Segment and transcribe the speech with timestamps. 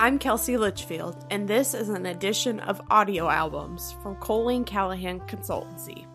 [0.00, 6.06] I'm Kelsey Litchfield, and this is an edition of Audio Albums from Colleen Callahan Consultancy.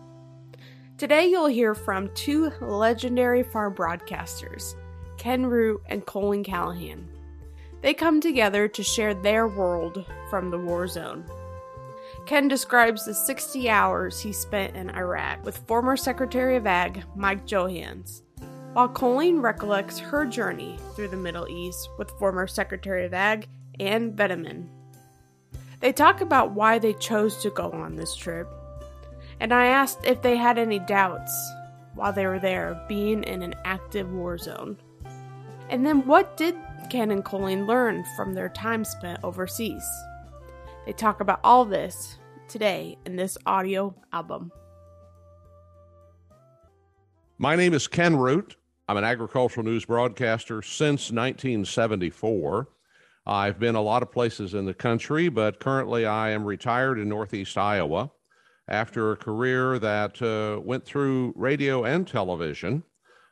[0.98, 4.74] Today, you'll hear from two legendary farm broadcasters,
[5.18, 7.08] Ken Root and Colleen Callahan.
[7.80, 11.24] They come together to share their world from the war zone.
[12.26, 17.46] Ken describes the 60 hours he spent in Iraq with former Secretary of Ag Mike
[17.46, 18.24] Johanns,
[18.72, 23.46] while Colleen recollects her journey through the Middle East with former Secretary of Ag
[23.80, 24.68] Ann Veneman.
[25.80, 28.48] They talk about why they chose to go on this trip,
[29.40, 31.32] and I asked if they had any doubts
[31.94, 34.76] while they were there being in an active war zone.
[35.68, 36.56] And then what did
[36.90, 39.84] Ken and Colleen learn from their time spent overseas?
[40.86, 44.52] They talk about all this today in this audio album.
[47.38, 48.56] My name is Ken Root.
[48.88, 52.68] I'm an agricultural news broadcaster since 1974.
[53.26, 57.08] I've been a lot of places in the country, but currently I am retired in
[57.08, 58.10] Northeast Iowa
[58.68, 62.84] after a career that uh, went through radio and television,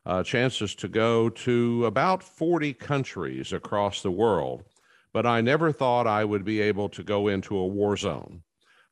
[0.06, 4.64] uh, chances to go to about 40 countries across the world.
[5.12, 8.42] But I never thought I would be able to go into a war zone.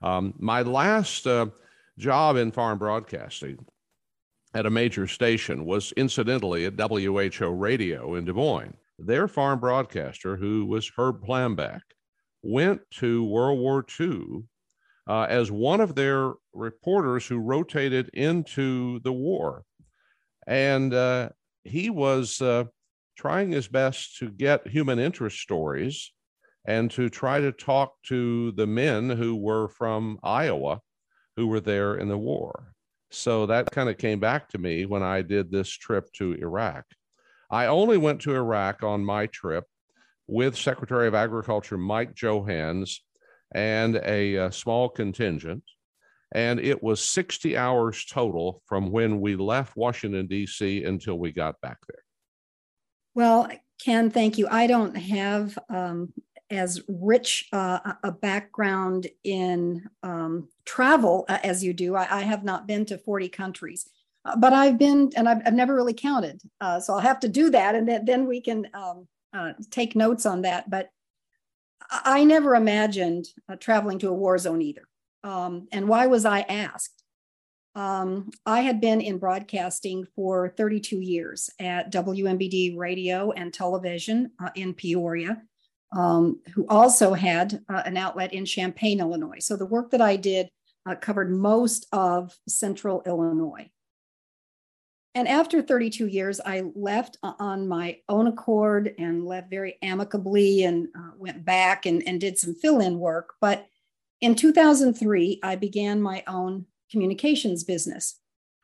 [0.03, 1.47] Um, my last uh,
[1.99, 3.65] job in farm broadcasting
[4.55, 10.37] at a major station was incidentally at WHO Radio in Des Moines their farm broadcaster,
[10.37, 11.81] who was Herb Plambeck,
[12.43, 14.45] went to World War II
[15.09, 19.65] uh, as one of their reporters who rotated into the war.
[20.47, 21.31] And uh,
[21.65, 22.65] he was uh,
[23.17, 26.13] trying his best to get human interest stories
[26.65, 30.81] and to try to talk to the men who were from Iowa
[31.37, 32.75] who were there in the war.
[33.11, 36.85] So that kind of came back to me when I did this trip to Iraq.
[37.53, 39.67] I only went to Iraq on my trip
[40.27, 43.05] with Secretary of Agriculture Mike Johanns
[43.55, 45.63] and a, a, small contingent.
[46.35, 50.85] And it was 60 hours total from when we left Washington, D.C.
[50.85, 52.03] until we got back there.
[53.15, 54.49] Well, Ken, thank you.
[54.51, 56.15] I don't have um,
[56.49, 61.97] as rich uh, a background in um, travel uh, as you do.
[61.97, 63.91] I, I have not been to 40 countries.
[64.25, 66.41] Uh, but I've been, and I've, I've never really counted.
[66.61, 69.97] Uh, so I'll have to do that, and then, then we can um, uh, take
[69.97, 70.71] notes on that.
[70.71, 70.91] But
[71.91, 74.89] I never imagined uh, traveling to a war zone either.
[75.25, 77.03] Um, and why was I asked?
[77.75, 84.51] Um, I had been in broadcasting for 32 years at WMBD radio and television uh,
[84.55, 85.43] in Peoria,
[85.97, 89.39] um, who also had an outlet in Champaign, Illinois.
[89.39, 90.49] So the work that I did
[91.01, 93.71] covered most of central Illinois.
[95.15, 100.89] And after 32 years, I left on my own accord and left very amicably and
[100.97, 103.35] uh, went back and, and did some fill in work.
[103.41, 103.67] But
[104.23, 108.21] in 2003, I began my own communications business.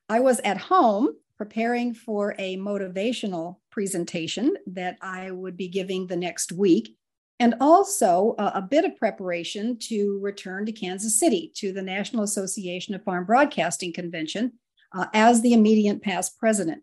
[0.08, 6.16] I was at home preparing for a motivational presentation that I would be giving the
[6.16, 6.96] next week,
[7.38, 12.24] and also a, a bit of preparation to return to Kansas City to the National
[12.24, 14.52] Association of Farm Broadcasting Convention
[14.94, 16.82] uh, as the immediate past president.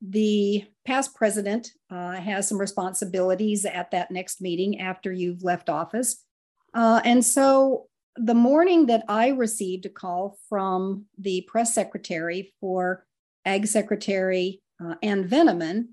[0.00, 6.22] The past president uh, has some responsibilities at that next meeting after you've left office.
[6.74, 7.86] Uh, and so
[8.16, 13.06] the morning that I received a call from the press secretary for
[13.44, 15.90] Ag Secretary uh, Ann Veneman,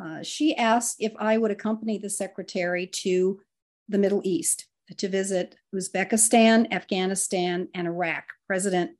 [0.00, 3.40] uh, she asked if I would accompany the secretary to
[3.88, 8.24] the Middle East to visit Uzbekistan, Afghanistan, and Iraq.
[8.46, 8.92] President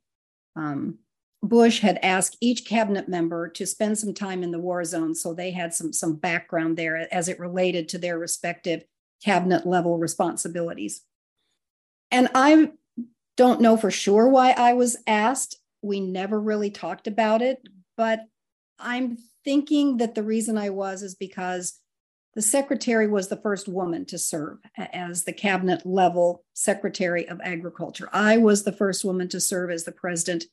[0.55, 0.99] um,
[1.41, 5.33] Bush had asked each cabinet member to spend some time in the war zone, so
[5.33, 8.83] they had some some background there as it related to their respective
[9.23, 11.01] cabinet level responsibilities.
[12.11, 12.71] And I
[13.37, 15.57] don't know for sure why I was asked.
[15.81, 17.61] We never really talked about it,
[17.95, 18.21] but
[18.77, 21.79] I'm thinking that the reason I was is because
[22.35, 28.09] the secretary was the first woman to serve as the cabinet level secretary of agriculture.
[28.13, 30.45] I was the first woman to serve as the president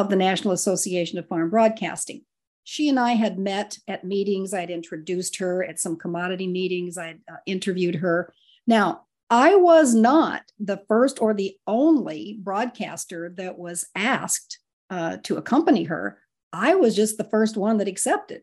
[0.00, 2.22] of the National Association of Farm Broadcasting.
[2.64, 4.54] She and I had met at meetings.
[4.54, 6.96] I'd introduced her at some commodity meetings.
[6.96, 8.32] I'd uh, interviewed her.
[8.66, 14.58] Now, I was not the first or the only broadcaster that was asked
[14.88, 16.18] uh, to accompany her.
[16.52, 18.42] I was just the first one that accepted.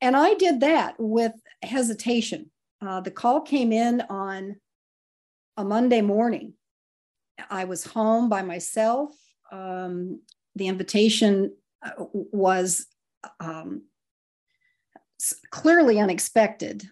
[0.00, 1.32] And I did that with
[1.62, 2.50] hesitation.
[2.80, 4.56] Uh, the call came in on
[5.56, 6.54] a Monday morning.
[7.50, 9.14] I was home by myself
[9.52, 10.20] um,
[10.54, 12.86] the invitation uh, was
[13.40, 13.82] um,
[15.50, 16.88] clearly unexpected.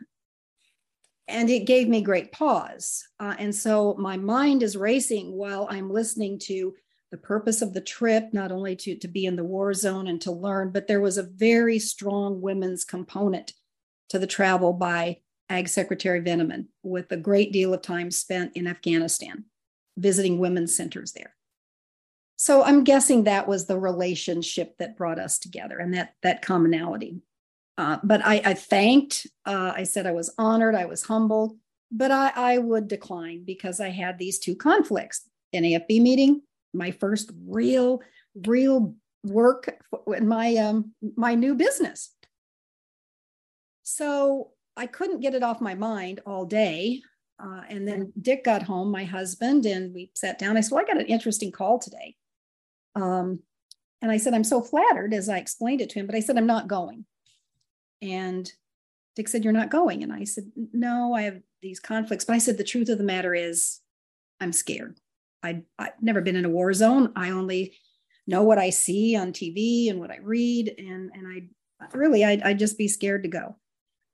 [1.29, 3.05] and it gave me great pause.
[3.19, 6.75] Uh, and so my mind is racing while I'm listening to
[7.11, 10.21] the purpose of the trip, not only to, to be in the war zone and
[10.23, 13.53] to learn, but there was a very strong women's component
[14.11, 15.19] to the travel by
[15.49, 19.45] Ag Secretary Veneman, with a great deal of time spent in Afghanistan,
[19.97, 21.35] visiting women's centers there.
[22.37, 27.23] So I'm guessing that was the relationship that brought us together and that that commonality.
[27.79, 31.59] Uh, but I, I thanked, uh, I said I was honored, I was humbled,
[31.91, 36.43] but I, I would decline because I had these two conflicts NAFB meeting,
[36.73, 38.01] my first real,
[38.47, 38.95] real
[39.25, 39.77] work
[40.15, 42.13] in my um, my new business.
[43.83, 47.03] So I couldn't get it off my mind all day.
[47.39, 50.57] Uh, and then Dick got home, my husband, and we sat down.
[50.57, 52.17] I said, Well, I got an interesting call today.
[52.97, 53.41] Um,
[54.03, 56.37] and I said, I'm so flattered as I explained it to him, but I said,
[56.37, 57.05] I'm not going.
[58.03, 58.51] And
[59.15, 60.03] Dick said, You're not going.
[60.03, 62.25] And I said, No, I have these conflicts.
[62.25, 63.81] But I said, The truth of the matter is,
[64.41, 64.99] I'm scared.
[65.43, 67.13] I, I've never been in a war zone.
[67.17, 67.77] I only
[68.27, 70.75] know what I see on TV and what I read.
[70.77, 73.57] And, and I really, I'd, I'd just be scared to go.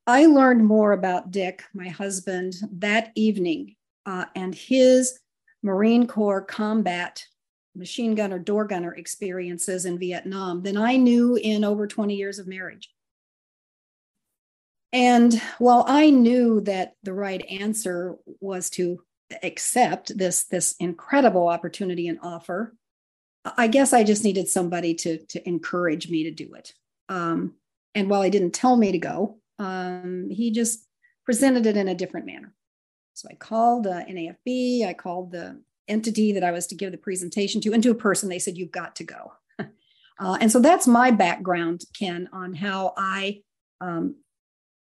[0.06, 5.18] I learned more about Dick, my husband, that evening uh, and his
[5.62, 7.24] Marine Corps combat
[7.74, 12.46] machine gunner, door gunner experiences in Vietnam than I knew in over 20 years of
[12.46, 12.90] marriage.
[14.92, 19.02] And while I knew that the right answer was to
[19.42, 22.74] accept this, this incredible opportunity and offer,
[23.56, 26.74] I guess I just needed somebody to, to encourage me to do it.
[27.08, 27.54] Um,
[27.94, 30.86] and while he didn't tell me to go, um, he just
[31.24, 32.54] presented it in a different manner.
[33.14, 36.98] So I called uh, NAFB, I called the entity that I was to give the
[36.98, 39.32] presentation to, and to a person, they said, You've got to go.
[39.58, 43.42] uh, and so that's my background, Ken, on how I
[43.80, 44.16] um,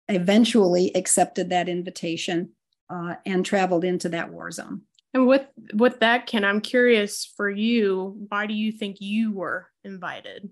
[0.08, 2.50] eventually accepted that invitation
[2.90, 4.82] uh, and traveled into that war zone.
[5.14, 9.68] And with with that, Ken, I'm curious for you, why do you think you were
[9.84, 10.50] invited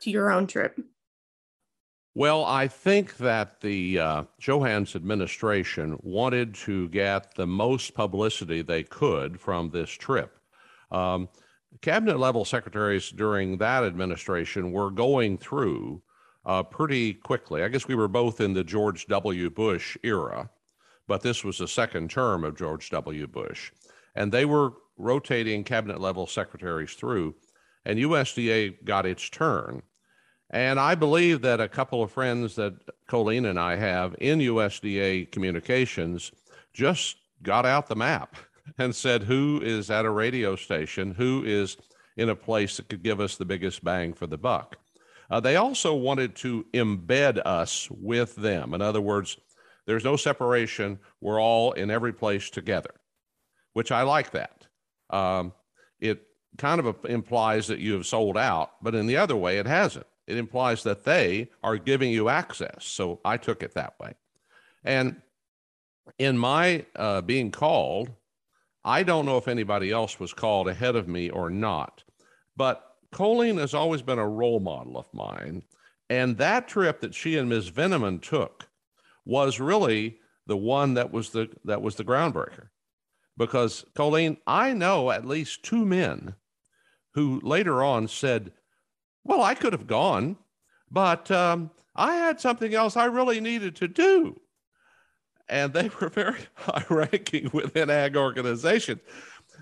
[0.00, 0.78] to your own trip?
[2.18, 8.82] Well, I think that the uh, Johanns administration wanted to get the most publicity they
[8.82, 10.36] could from this trip.
[10.90, 11.28] Um,
[11.80, 16.02] cabinet level secretaries during that administration were going through
[16.44, 17.62] uh, pretty quickly.
[17.62, 19.48] I guess we were both in the George W.
[19.48, 20.50] Bush era,
[21.06, 23.28] but this was the second term of George W.
[23.28, 23.70] Bush.
[24.16, 27.36] And they were rotating cabinet level secretaries through,
[27.84, 29.82] and USDA got its turn.
[30.50, 32.74] And I believe that a couple of friends that
[33.06, 36.32] Colleen and I have in USDA communications
[36.72, 38.36] just got out the map
[38.78, 41.12] and said, who is at a radio station?
[41.14, 41.76] Who is
[42.16, 44.76] in a place that could give us the biggest bang for the buck?
[45.30, 48.72] Uh, they also wanted to embed us with them.
[48.72, 49.36] In other words,
[49.86, 50.98] there's no separation.
[51.20, 52.94] We're all in every place together,
[53.74, 54.66] which I like that.
[55.10, 55.52] Um,
[56.00, 56.22] it
[56.56, 60.06] kind of implies that you have sold out, but in the other way, it hasn't
[60.28, 62.84] it implies that they are giving you access.
[62.84, 64.12] So I took it that way.
[64.84, 65.22] And
[66.18, 68.10] in my uh, being called,
[68.84, 72.04] I don't know if anybody else was called ahead of me or not,
[72.56, 75.62] but Colleen has always been a role model of mine.
[76.10, 77.68] And that trip that she and Ms.
[77.68, 78.68] Veneman took
[79.24, 82.68] was really the one that was the that was the groundbreaker.
[83.36, 86.34] Because Colleen, I know at least two men
[87.12, 88.52] who later on said,
[89.28, 90.36] well, I could have gone,
[90.90, 94.40] but um, I had something else I really needed to do.
[95.48, 99.02] And they were very high ranking within ag organizations.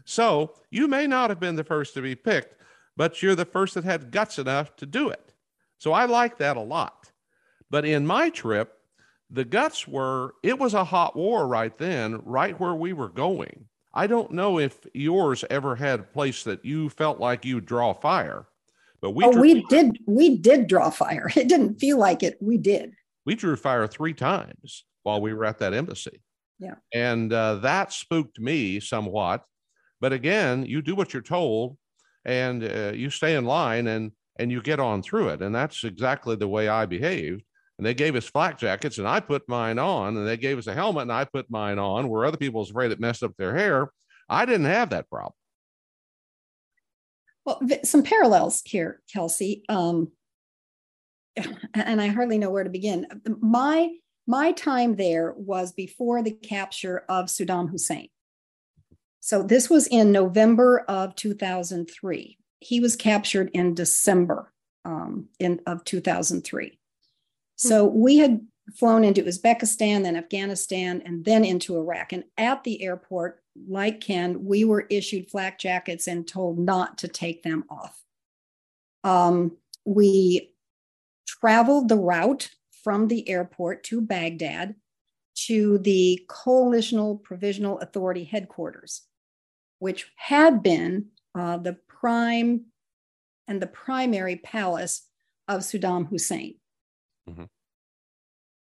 [0.05, 2.55] So you may not have been the first to be picked,
[2.97, 5.33] but you're the first that had guts enough to do it.
[5.79, 7.11] So I like that a lot.
[7.69, 8.73] But in my trip,
[9.29, 13.67] the guts were, it was a hot war right then, right where we were going.
[13.93, 17.95] I don't know if yours ever had a place that you felt like you'd draw
[17.95, 18.47] fire.
[19.01, 21.31] But we, oh, drew, we did we did draw fire.
[21.37, 22.37] It didn't feel like it.
[22.41, 22.93] We did.
[23.25, 26.23] We drew fire three times while we were at that embassy.
[26.59, 26.77] Yeah.
[26.95, 29.45] And uh, that spooked me somewhat.
[30.01, 31.77] But again, you do what you're told,
[32.25, 35.43] and uh, you stay in line, and and you get on through it.
[35.43, 37.43] And that's exactly the way I behaved.
[37.79, 40.67] And they gave us flak jackets, and I put mine on, and they gave us
[40.67, 42.09] a helmet, and I put mine on.
[42.09, 43.91] Where other people was afraid it messed up their hair,
[44.29, 45.35] I didn't have that problem.
[47.47, 49.63] Well, some parallels here, Kelsey.
[49.69, 50.11] Um,
[51.75, 53.07] and I hardly know where to begin.
[53.41, 53.91] My
[54.27, 58.09] my time there was before the capture of Saddam Hussein.
[59.21, 62.37] So this was in November of 2003.
[62.59, 64.53] He was captured in December
[64.85, 66.79] um, in, of 2003.
[67.55, 68.01] So hmm.
[68.01, 68.41] we had
[68.75, 72.13] flown into Uzbekistan, then Afghanistan, and then into Iraq.
[72.13, 77.09] And at the airport, like Ken, we were issued flak jackets and told not to
[77.09, 78.01] take them off.
[79.05, 80.53] Um, we
[81.27, 82.51] traveled the route
[82.83, 84.75] from the airport to Baghdad
[85.47, 89.03] to the Coalitional Provisional Authority headquarters,
[89.79, 91.07] which had been
[91.39, 92.67] uh, the prime
[93.49, 95.03] and the primary palace
[95.49, 96.55] of Saddam Hussein.
[97.29, 97.45] Mm-hmm.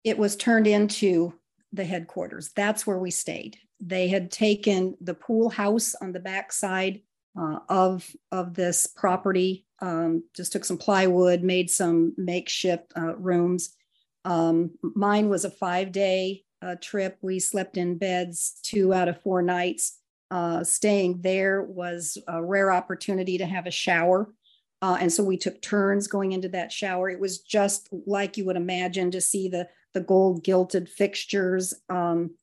[0.04, 1.34] It was turned into
[1.74, 2.52] the headquarters.
[2.56, 3.58] That's where we stayed.
[3.80, 7.02] They had taken the pool house on the backside
[7.38, 13.76] uh, of, of this property, um, just took some plywood, made some makeshift uh, rooms.
[14.24, 17.18] Um, mine was a five day uh, trip.
[17.22, 20.00] We slept in beds two out of four nights.
[20.32, 24.34] Uh, staying there was a rare opportunity to have a shower.
[24.82, 27.10] Uh, and so we took turns going into that shower.
[27.10, 31.74] It was just like you would imagine to see the, the gold gilded fixtures.
[31.90, 32.36] Um,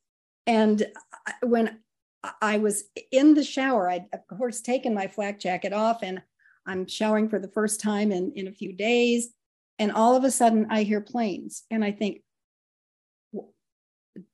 [0.47, 0.87] and
[1.42, 1.78] when
[2.40, 6.23] I was in the shower, I'd of course taken my flak jacket off and
[6.66, 9.30] I'm showering for the first time in, in a few days.
[9.78, 12.23] And all of a sudden I hear planes and I think,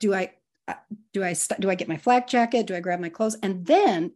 [0.00, 0.32] do I
[0.68, 0.75] uh,
[1.12, 2.66] do I do I get my flak jacket?
[2.66, 3.37] Do I grab my clothes?
[3.40, 4.12] And then,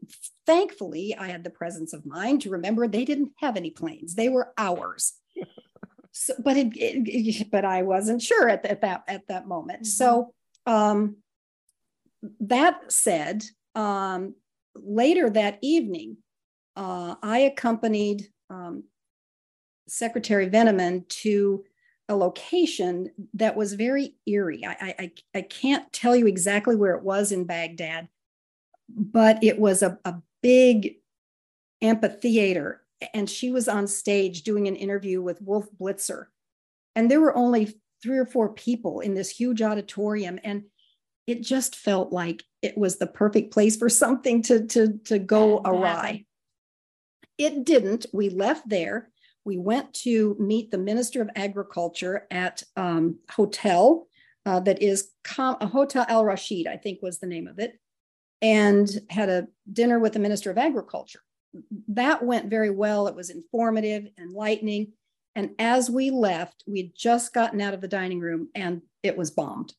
[0.47, 4.29] thankfully, I had the presence of mind to remember they didn't have any planes; they
[4.29, 5.13] were ours.
[6.13, 9.83] so, but it, it, but I wasn't sure at, at that at that moment.
[9.83, 9.87] Mm-hmm.
[9.87, 10.35] So,
[10.67, 11.17] um,
[12.41, 14.35] that said, um,
[14.75, 16.19] later that evening,
[16.77, 18.85] uh, I accompanied um,
[19.89, 21.65] Secretary Veneman to
[22.09, 24.65] a location that was very eerie.
[24.67, 28.09] I, I, I can't tell you exactly where it was in Baghdad,
[28.89, 30.97] but it was a, a big
[31.81, 32.83] amphitheater.
[33.15, 36.27] And she was on stage doing an interview with Wolf Blitzer.
[36.95, 40.39] And there were only three or four people in this huge auditorium.
[40.43, 40.65] And
[41.27, 45.61] it just felt like it was the perfect place for something to, to, to go
[45.65, 46.25] awry.
[47.39, 48.07] It didn't.
[48.13, 49.11] We left there
[49.45, 54.07] we went to meet the Minister of Agriculture at um, hotel
[54.47, 57.79] uh, that is Com- a Hotel Al Rashid, I think was the name of it,
[58.43, 61.21] and had a dinner with the Minister of Agriculture.
[61.89, 63.07] That went very well.
[63.09, 64.93] It was informative, enlightening.
[65.35, 69.17] And as we left, we had just gotten out of the dining room and it
[69.17, 69.75] was bombed.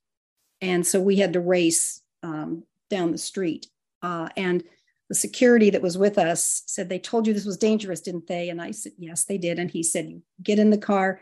[0.61, 3.67] And so we had to race um, down the street.
[4.01, 4.63] Uh, and
[5.09, 8.49] the security that was with us said, They told you this was dangerous, didn't they?
[8.49, 9.59] And I said, Yes, they did.
[9.59, 11.21] And he said, Get in the car,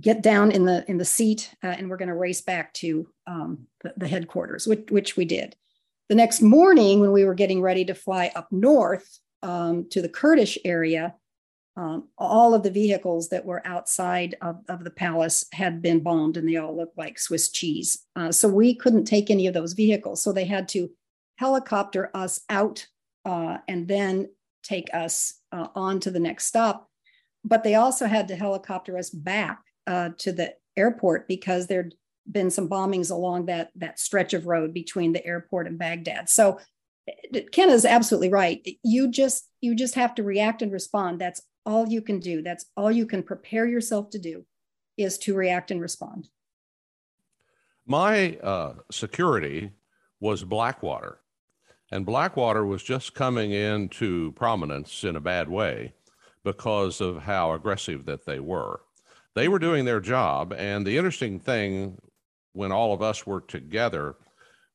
[0.00, 3.08] get down in the in the seat, uh, and we're going to race back to
[3.26, 5.56] um, the, the, headquarters, which, which we did.
[6.08, 10.08] The next morning, when we were getting ready to fly up north um, to the
[10.08, 11.14] Kurdish area,
[11.76, 16.36] um, all of the vehicles that were outside of, of, the palace had been bombed
[16.36, 18.04] and they all looked like Swiss cheese.
[18.16, 20.20] Uh, so we couldn't take any of those vehicles.
[20.22, 20.90] So they had to
[21.36, 22.84] helicopter us out
[23.24, 24.28] uh, and then
[24.64, 26.90] take us uh, on to the next stop.
[27.44, 31.94] But they also had to helicopter us back uh, to the airport because there'd
[32.30, 36.28] been some bombings along that, that stretch of road between the airport and Baghdad.
[36.28, 36.58] So
[37.52, 38.66] Ken is absolutely right.
[38.82, 41.20] You just you just have to react and respond.
[41.20, 42.42] That's all you can do.
[42.42, 44.44] That's all you can prepare yourself to do
[44.96, 46.28] is to react and respond.
[47.86, 49.70] My uh, security
[50.20, 51.20] was Blackwater.
[51.90, 55.94] And Blackwater was just coming into prominence in a bad way
[56.44, 58.80] because of how aggressive that they were.
[59.34, 60.52] They were doing their job.
[60.56, 61.98] And the interesting thing,
[62.58, 64.16] when all of us were together,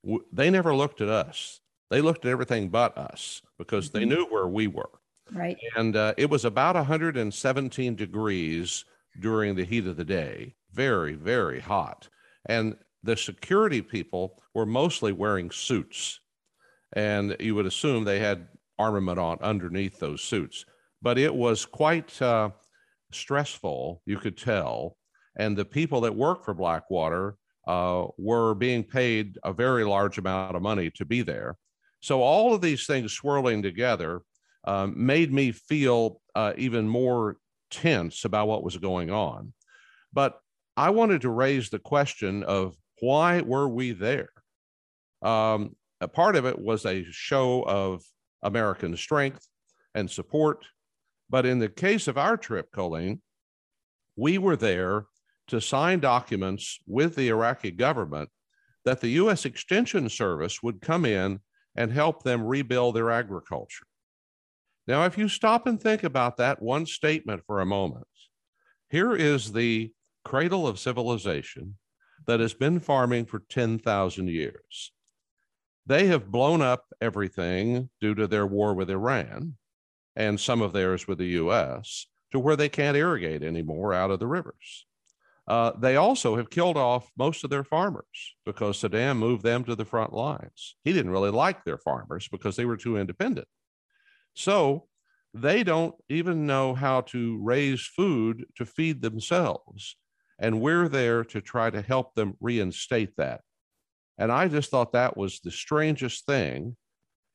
[0.03, 1.59] w- they never looked at us.
[1.89, 3.97] They looked at everything but us because mm-hmm.
[3.99, 4.89] they knew where we were.
[5.31, 5.57] Right.
[5.75, 8.85] And uh, it was about 117 degrees
[9.19, 12.07] during the heat of the day, very, very hot.
[12.45, 16.21] And the security people were mostly wearing suits
[16.93, 18.47] and you would assume they had
[18.79, 20.65] armament on underneath those suits.
[21.01, 22.51] But it was quite uh,
[23.11, 24.97] stressful, you could tell.
[25.35, 27.35] And the people that work for Blackwater
[27.67, 31.55] uh, were being paid a very large amount of money to be there.
[32.01, 34.21] So all of these things swirling together
[34.65, 37.37] um, made me feel uh, even more
[37.71, 39.53] tense about what was going on.
[40.11, 40.39] But
[40.75, 44.29] I wanted to raise the question of why were we there?
[45.21, 48.03] Um, a part of it was a show of
[48.41, 49.47] American strength
[49.95, 50.65] and support.
[51.29, 53.21] But in the case of our trip, Colleen,
[54.15, 55.05] we were there
[55.53, 58.29] to sign documents with the Iraqi government
[58.85, 59.45] that the U.S.
[59.45, 61.39] Extension Service would come in
[61.75, 63.85] and help them rebuild their agriculture.
[64.87, 68.07] Now, if you stop and think about that one statement for a moment,
[68.89, 69.93] here is the
[70.25, 71.77] cradle of civilization,
[72.25, 74.91] that has been farming for 10,000 years.
[75.85, 79.57] They have blown up everything due to their war with Iran
[80.15, 84.19] and some of theirs with the US to where they can't irrigate anymore out of
[84.19, 84.85] the rivers.
[85.47, 89.75] Uh, they also have killed off most of their farmers because Saddam moved them to
[89.75, 90.77] the front lines.
[90.83, 93.47] He didn't really like their farmers because they were too independent.
[94.35, 94.87] So
[95.33, 99.97] they don't even know how to raise food to feed themselves.
[100.39, 103.41] And we're there to try to help them reinstate that.
[104.17, 106.77] And I just thought that was the strangest thing.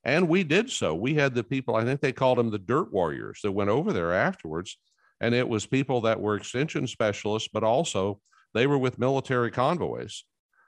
[0.03, 0.95] And we did so.
[0.95, 3.91] We had the people, I think they called them the dirt warriors that went over
[3.91, 4.77] there afterwards.
[5.21, 8.21] And it was people that were extension specialists, but also
[8.53, 10.23] they were with military convoys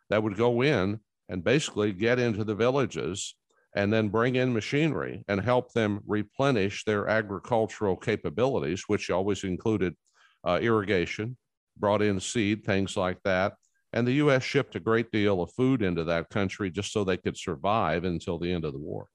[0.09, 3.35] that would go in and basically get into the villages
[3.75, 9.95] and then bring in machinery and help them replenish their agricultural capabilities, which always included
[10.43, 11.37] uh, irrigation,
[11.77, 13.53] brought in seed, things like that.
[13.93, 14.43] And the U.S.
[14.43, 18.37] shipped a great deal of food into that country just so they could survive until
[18.37, 19.07] the end of the war.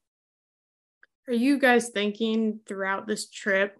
[1.27, 3.77] Are you guys thinking throughout this trip,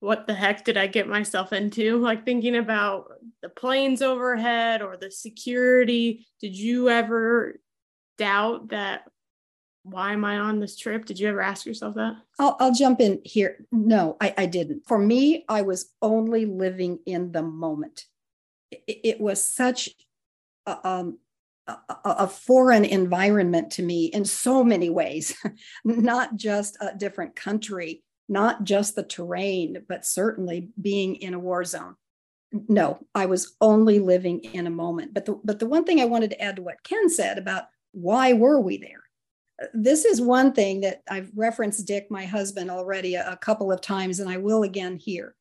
[0.00, 1.98] what the heck did I get myself into?
[1.98, 3.12] Like thinking about
[3.42, 6.26] the planes overhead or the security.
[6.40, 7.58] Did you ever
[8.16, 9.04] doubt that
[9.82, 11.04] why am I on this trip?
[11.06, 12.16] Did you ever ask yourself that?
[12.38, 13.64] I'll, I'll jump in here.
[13.72, 14.86] No, I, I, didn't.
[14.86, 18.04] For me, I was only living in the moment.
[18.70, 19.90] It, it was such
[20.66, 21.18] a, um,
[21.66, 25.36] a, a, foreign environment to me in so many ways,
[25.84, 31.64] not just a different country, not just the terrain, but certainly being in a war
[31.64, 31.96] zone.
[32.52, 35.12] No, I was only living in a moment.
[35.14, 37.64] But the, but the one thing I wanted to add to what Ken said about
[37.92, 39.02] why were we there?
[39.72, 43.80] this is one thing that I've referenced Dick, my husband, already a, a couple of
[43.80, 45.34] times, and I will again here.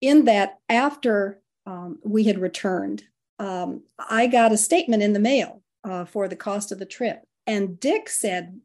[0.00, 3.02] In that, after um, we had returned,
[3.38, 7.22] um, I got a statement in the mail uh, for the cost of the trip.
[7.46, 8.60] And Dick said,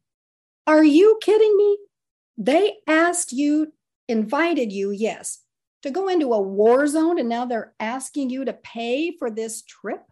[0.68, 1.78] Are you kidding me?
[2.38, 3.74] They asked you,
[4.08, 5.40] invited you, yes,
[5.84, 9.62] to go into a war zone, and now they're asking you to pay for this
[9.62, 10.04] trip?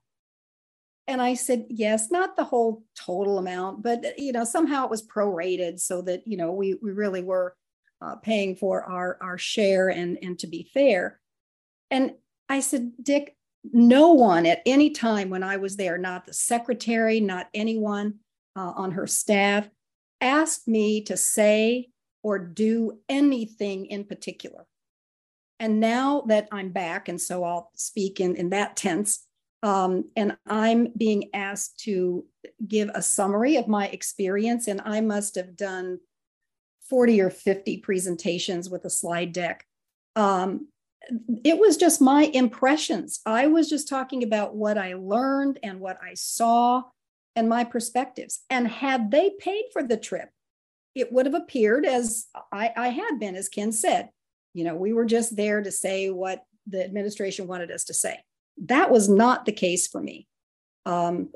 [1.07, 5.05] And I said, yes, not the whole total amount, but you know, somehow it was
[5.05, 7.55] prorated so that you know we we really were
[8.01, 11.19] uh, paying for our our share and and to be fair.
[11.91, 12.13] And
[12.47, 17.19] I said, Dick, no one at any time when I was there, not the secretary,
[17.19, 18.19] not anyone
[18.55, 19.67] uh, on her staff,
[20.21, 21.89] asked me to say
[22.23, 24.65] or do anything in particular.
[25.59, 29.25] And now that I'm back, and so I'll speak in, in that tense,
[29.61, 32.25] um, and I'm being asked to
[32.67, 35.99] give a summary of my experience, and I must have done
[36.89, 39.65] 40 or 50 presentations with a slide deck.
[40.15, 40.67] Um,
[41.43, 43.21] it was just my impressions.
[43.25, 46.83] I was just talking about what I learned and what I saw
[47.35, 48.43] and my perspectives.
[48.49, 50.29] And had they paid for the trip,
[50.95, 54.09] it would have appeared as I, I had been, as Ken said.
[54.53, 58.19] You know, we were just there to say what the administration wanted us to say.
[58.65, 60.27] That was not the case for me.
[60.85, 61.29] Um,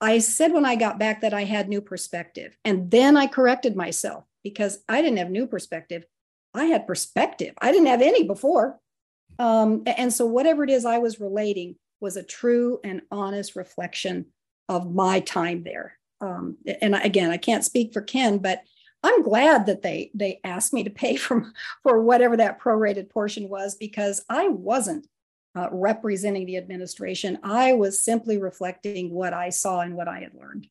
[0.00, 3.76] I said when I got back that I had new perspective, and then I corrected
[3.76, 6.04] myself because I didn't have new perspective.
[6.52, 7.54] I had perspective.
[7.60, 8.78] I didn't have any before.
[9.38, 14.26] Um, and so, whatever it is I was relating was a true and honest reflection
[14.68, 15.98] of my time there.
[16.20, 18.62] Um, and again, I can't speak for Ken, but
[19.02, 23.48] I'm glad that they they asked me to pay for for whatever that prorated portion
[23.48, 25.06] was because I wasn't
[25.56, 27.38] uh, representing the administration.
[27.42, 30.68] I was simply reflecting what I saw and what I had learned.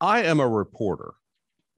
[0.00, 1.14] I am a reporter.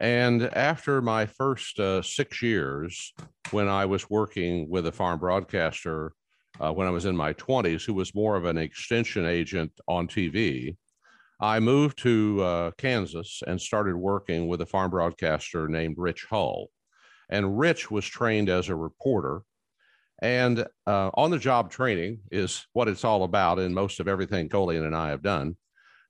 [0.00, 3.12] And after my first uh, six years,
[3.50, 6.14] when I was working with a farm broadcaster
[6.60, 10.06] uh, when I was in my 20s, who was more of an extension agent on
[10.06, 10.76] TV,
[11.44, 16.70] I moved to uh, Kansas and started working with a farm broadcaster named Rich Hull.
[17.28, 19.42] And Rich was trained as a reporter
[20.22, 24.48] and uh, on the job training is what it's all about in most of everything
[24.48, 25.54] Colleen and I have done.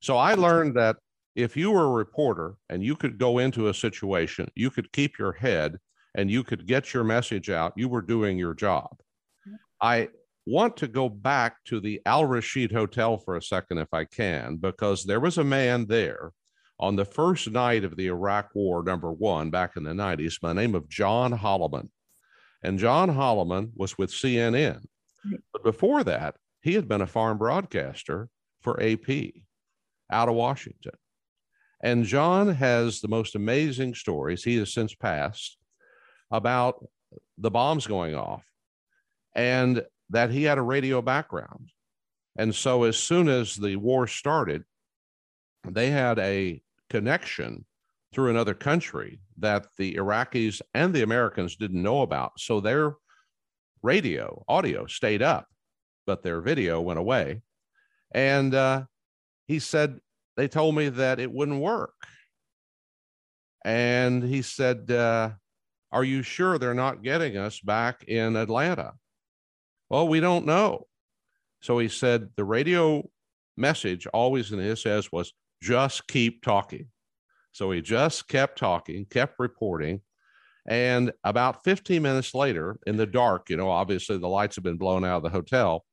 [0.00, 0.98] So I learned that
[1.34, 5.18] if you were a reporter and you could go into a situation, you could keep
[5.18, 5.78] your head
[6.14, 8.96] and you could get your message out, you were doing your job.
[9.80, 10.10] I
[10.46, 14.56] want to go back to the Al Rashid Hotel for a second, if I can,
[14.56, 16.32] because there was a man there
[16.78, 20.48] on the first night of the Iraq War, number one, back in the 90s, by
[20.48, 21.88] the name of John Holliman.
[22.62, 24.84] And John Holliman was with CNN.
[25.52, 28.28] But before that, he had been a farm broadcaster
[28.60, 29.32] for AP
[30.10, 30.92] out of Washington.
[31.82, 34.42] And John has the most amazing stories.
[34.42, 35.58] He has since passed
[36.30, 36.84] about
[37.38, 38.44] the bombs going off
[39.34, 41.70] and that he had a radio background.
[42.36, 44.64] And so, as soon as the war started,
[45.68, 47.64] they had a connection
[48.12, 52.32] through another country that the Iraqis and the Americans didn't know about.
[52.38, 52.94] So, their
[53.82, 55.46] radio, audio stayed up,
[56.06, 57.42] but their video went away.
[58.12, 58.84] And uh,
[59.46, 60.00] he said,
[60.36, 61.94] they told me that it wouldn't work.
[63.64, 65.30] And he said, uh,
[65.92, 68.92] Are you sure they're not getting us back in Atlanta?
[69.94, 70.88] Well, we don't know.
[71.60, 73.08] So he said, The radio
[73.56, 76.88] message always in his says was just keep talking.
[77.52, 80.00] So he just kept talking, kept reporting.
[80.66, 84.78] And about 15 minutes later, in the dark, you know, obviously the lights have been
[84.78, 85.84] blown out of the hotel,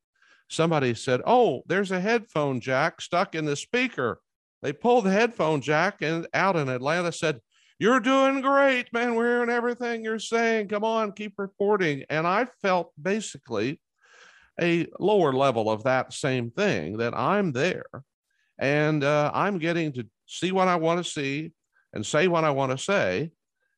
[0.50, 4.20] somebody said, Oh, there's a headphone jack stuck in the speaker.
[4.64, 7.40] They pulled the headphone jack and out in Atlanta said,
[7.78, 9.14] You're doing great, man.
[9.14, 10.70] We're hearing everything you're saying.
[10.70, 12.04] Come on, keep reporting.
[12.10, 13.80] And I felt basically
[14.62, 17.86] a lower level of that same thing that I'm there
[18.62, 21.52] and uh, I'm getting to see what I want to see
[21.94, 23.32] and say what I want to say.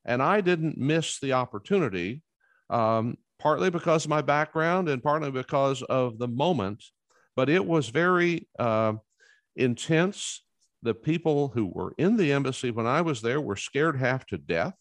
[0.05, 2.21] And I didn't miss the opportunity,
[2.69, 6.83] um, partly because of my background and partly because of the moment.
[7.37, 8.93] But it was very uh,
[9.55, 10.43] intense.
[10.83, 14.37] The people who were in the embassy when I was there were scared half to
[14.37, 14.75] death.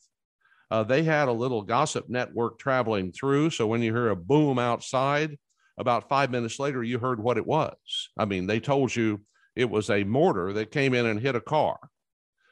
[0.69, 3.51] Uh, they had a little gossip network traveling through.
[3.51, 5.38] So when you hear a boom outside,
[5.83, 7.77] about five minutes later, you heard what it was.
[8.16, 9.21] I mean, they told you
[9.55, 11.79] it was a mortar that came in and hit a car,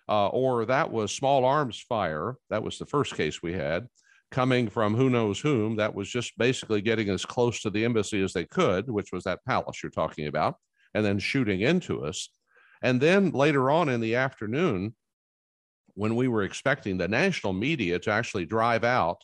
[0.09, 2.37] uh, or that was small arms fire.
[2.51, 3.89] That was the first case we had
[4.31, 5.77] coming from who knows whom.
[5.77, 9.25] That was just basically getting as close to the embassy as they could, which was
[9.25, 10.57] that palace you're talking about,
[10.95, 12.29] and then shooting into us.
[12.83, 14.95] And then later on in the afternoon,
[15.95, 19.19] when we were expecting the national media to actually drive out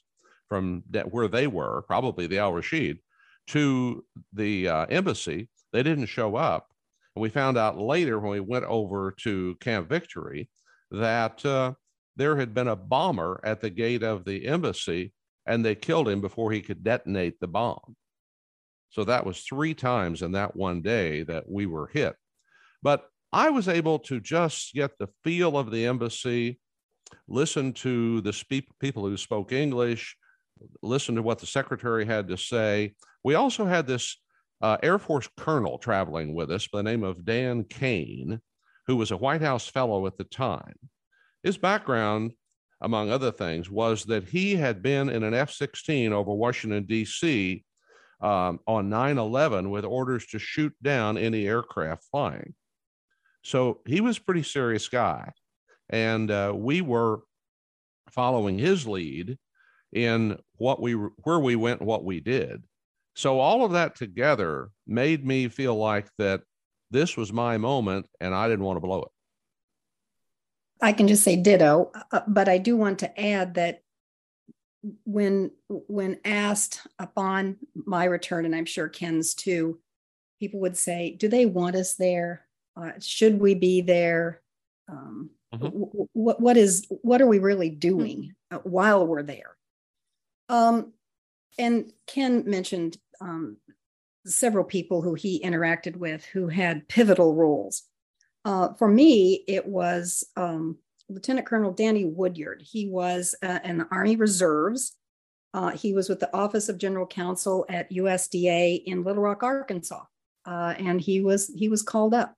[0.49, 2.99] from where they were, probably the Al Rashid,
[3.49, 5.49] to the uh, embassy.
[5.73, 6.69] They didn't show up.
[7.15, 10.49] And we found out later when we went over to Camp Victory
[10.91, 11.73] that uh,
[12.17, 15.13] there had been a bomber at the gate of the embassy
[15.47, 17.97] and they killed him before he could detonate the bomb.
[18.91, 22.17] So that was three times in that one day that we were hit.
[22.83, 26.59] But I was able to just get the feel of the embassy,
[27.29, 30.17] listen to the speak- people who spoke English,
[30.83, 32.95] listen to what the secretary had to say.
[33.25, 34.17] We also had this
[34.63, 38.41] uh, Air Force colonel traveling with us by the name of Dan Caine,
[38.87, 40.77] who was a White House fellow at the time.
[41.43, 42.33] His background,
[42.81, 47.65] among other things, was that he had been in an F 16 over Washington, D.C.
[48.21, 52.55] Um, on 9 11 with orders to shoot down any aircraft flying.
[53.43, 55.33] So he was a pretty serious guy.
[55.91, 57.21] And uh, we were
[58.11, 59.39] following his lead
[59.93, 62.63] in what we where we went what we did.
[63.15, 66.43] So all of that together made me feel like that
[66.91, 69.09] this was my moment and i didn't want to blow it.
[70.81, 73.81] I can just say ditto uh, but i do want to add that
[75.05, 79.81] when when asked upon my return and i'm sure ken's too
[80.41, 82.47] people would say do they want us there?
[82.77, 84.43] Uh, should we be there?
[84.89, 85.67] Um, mm-hmm.
[86.13, 89.56] what what is what are we really doing uh, while we're there
[90.49, 90.93] um,
[91.59, 93.57] and Ken mentioned um,
[94.27, 97.83] several people who he interacted with who had pivotal roles.
[98.45, 100.77] Uh, for me, it was um,
[101.09, 102.63] Lieutenant Colonel Danny Woodyard.
[102.63, 104.97] He was uh, in the Army Reserves.
[105.55, 110.05] Uh, he was with the Office of General Counsel at USDA in Little Rock, Arkansas,
[110.45, 112.35] uh, and he was he was called up.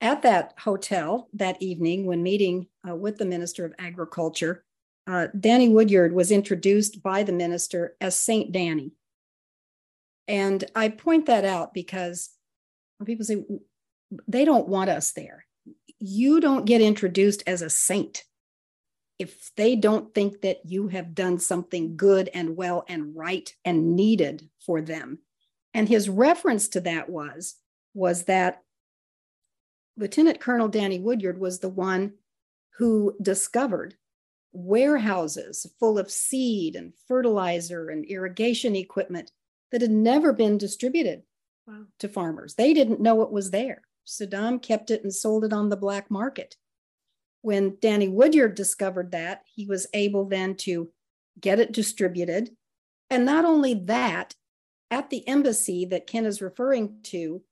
[0.00, 4.64] At that hotel that evening, when meeting uh, with the Minister of Agriculture,
[5.06, 8.92] uh, Danny Woodyard was introduced by the minister as Saint Danny.
[10.26, 12.30] And I point that out because
[13.04, 13.44] people say
[14.26, 15.44] they don't want us there,
[15.98, 18.24] you don't get introduced as a saint
[19.18, 23.94] if they don't think that you have done something good and well and right and
[23.94, 25.18] needed for them.
[25.72, 27.56] And his reference to that was
[27.94, 28.62] was that
[29.96, 32.14] Lieutenant Colonel Danny Woodyard was the one
[32.78, 33.94] who discovered
[34.54, 39.32] warehouses full of seed and fertilizer and irrigation equipment
[39.72, 41.22] that had never been distributed
[41.66, 41.82] wow.
[41.98, 42.54] to farmers.
[42.54, 43.82] They didn't know it was there.
[44.06, 46.56] Saddam kept it and sold it on the black market.
[47.42, 50.90] When Danny Woodyard discovered that, he was able then to
[51.40, 52.50] get it distributed.
[53.10, 54.34] And not only that,
[54.90, 57.42] at the embassy that Ken is referring to,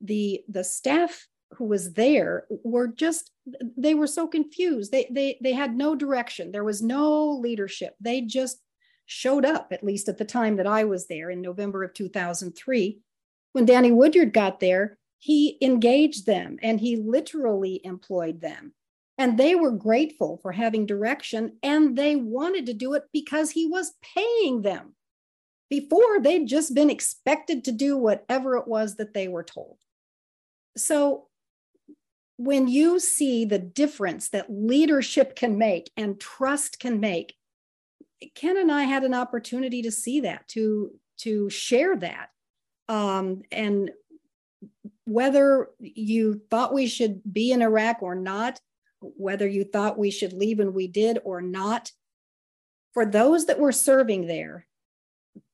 [0.00, 3.30] the, the staff who was there were just
[3.76, 8.20] they were so confused they they they had no direction there was no leadership they
[8.20, 8.58] just
[9.06, 13.00] showed up at least at the time that i was there in november of 2003
[13.56, 18.74] when Danny Woodyard got there, he engaged them and he literally employed them.
[19.16, 23.66] And they were grateful for having direction and they wanted to do it because he
[23.66, 24.94] was paying them.
[25.70, 29.78] Before, they'd just been expected to do whatever it was that they were told.
[30.76, 31.25] So,
[32.36, 37.34] when you see the difference that leadership can make and trust can make,
[38.34, 42.28] Ken and I had an opportunity to see that, to, to share that.
[42.88, 43.90] Um, and
[45.04, 48.60] whether you thought we should be in Iraq or not,
[49.00, 51.90] whether you thought we should leave and we did or not,
[52.92, 54.66] for those that were serving there,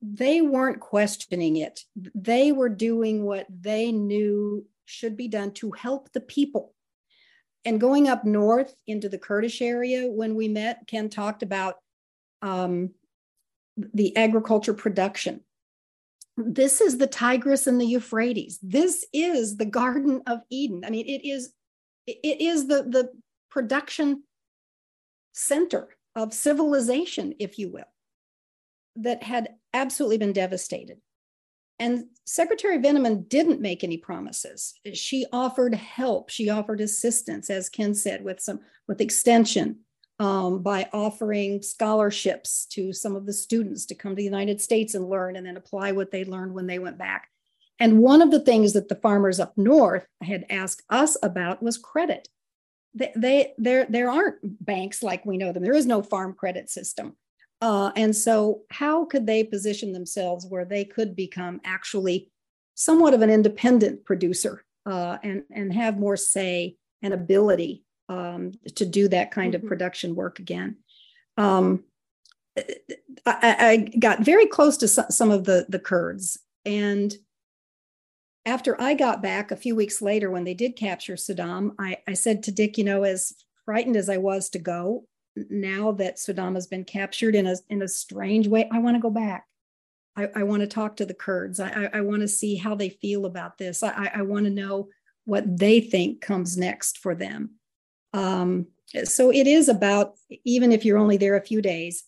[0.01, 1.81] they weren't questioning it.
[2.15, 6.75] They were doing what they knew should be done to help the people.
[7.65, 11.77] And going up north into the Kurdish area, when we met, Ken talked about
[12.43, 12.91] um,
[13.77, 15.43] the agriculture production
[16.37, 18.59] this is the Tigris and the Euphrates.
[18.63, 20.85] This is the Garden of Eden.
[20.85, 21.53] I mean, it is
[22.07, 23.11] it is the the
[23.51, 24.25] production
[25.33, 27.85] center of civilization, if you will,
[28.97, 30.99] that had absolutely been devastated.
[31.83, 34.75] And Secretary Veneman didn't make any promises.
[34.95, 36.31] She offered help.
[36.31, 39.81] She offered assistance, as Ken said, with some with extension,
[40.21, 44.95] um, by offering scholarships to some of the students to come to the United States
[44.95, 47.29] and learn and then apply what they learned when they went back.
[47.81, 51.79] And one of the things that the farmers up north had asked us about was
[51.79, 52.29] credit.
[52.95, 55.65] They, they there there aren't banks like we know them.
[55.65, 57.17] There is no farm credit system.
[57.63, 62.29] Uh, and so, how could they position themselves where they could become actually
[62.75, 68.85] somewhat of an independent producer uh, and, and have more say and ability um, to
[68.85, 69.65] do that kind mm-hmm.
[69.65, 70.77] of production work again.
[71.37, 71.85] Um,
[73.25, 76.39] I, I, got very close to some of the, the Kurds.
[76.67, 77.15] And
[78.45, 82.15] after I got back a few weeks later, when they did capture Saddam, I, I
[82.15, 83.33] said to Dick, you know, as
[83.65, 85.05] frightened as I was to go,
[85.37, 89.01] now that Saddam has been captured in a, in a strange way, I want to
[89.01, 89.47] go back.
[90.17, 91.59] I, I want to talk to the Kurds.
[91.59, 93.83] I, I, I want to see how they feel about this.
[93.83, 94.89] I, I want to know
[95.25, 97.53] what they think comes next for them.
[98.13, 98.67] Um,
[99.05, 100.15] so it is about
[100.45, 102.05] even if you're only there a few days,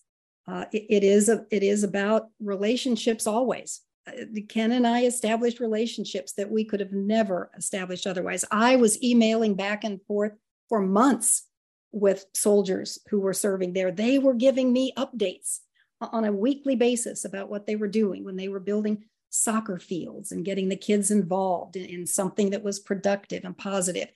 [0.47, 3.81] uh, it, it is a, it is about relationships always.
[4.07, 4.11] Uh,
[4.47, 8.45] Ken and I established relationships that we could have never established otherwise.
[8.51, 10.33] I was emailing back and forth
[10.69, 11.47] for months
[11.95, 13.89] with soldiers who were serving there.
[13.89, 15.61] They were giving me updates
[16.01, 20.33] on a weekly basis about what they were doing when they were building soccer fields
[20.33, 24.09] and getting the kids involved in, in something that was productive and positive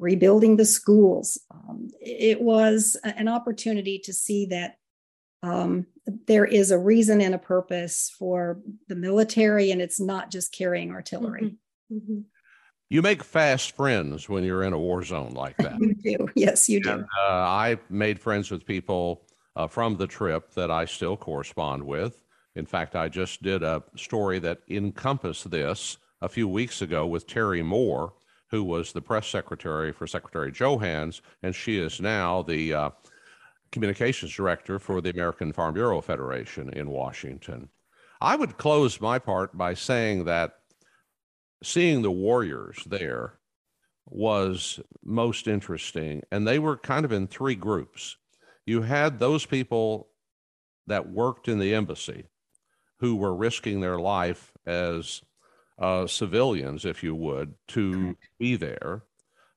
[0.00, 1.38] rebuilding the schools.
[1.52, 4.76] Um, it was an opportunity to see that
[5.42, 5.86] um,
[6.26, 10.90] there is a reason and a purpose for the military, and it's not just carrying
[10.90, 11.56] artillery.
[11.92, 11.96] Mm-hmm.
[11.96, 12.20] Mm-hmm.
[12.90, 15.78] You make fast friends when you're in a war zone like that.
[15.80, 16.28] you do.
[16.34, 16.90] Yes, you do.
[16.90, 19.22] And, uh, I made friends with people
[19.54, 22.22] uh, from the trip that I still correspond with.
[22.56, 27.28] In fact, I just did a story that encompassed this a few weeks ago with
[27.28, 28.14] Terry Moore,
[28.48, 32.90] who was the press secretary for Secretary Johanns, and she is now the uh,
[33.70, 37.68] communications director for the American Farm Bureau Federation in Washington.
[38.20, 40.59] I would close my part by saying that
[41.62, 43.34] seeing the warriors there
[44.06, 48.16] was most interesting, and they were kind of in three groups.
[48.66, 50.08] You had those people
[50.86, 52.26] that worked in the embassy
[52.98, 55.22] who were risking their life as
[55.78, 59.04] uh, civilians, if you would, to be there,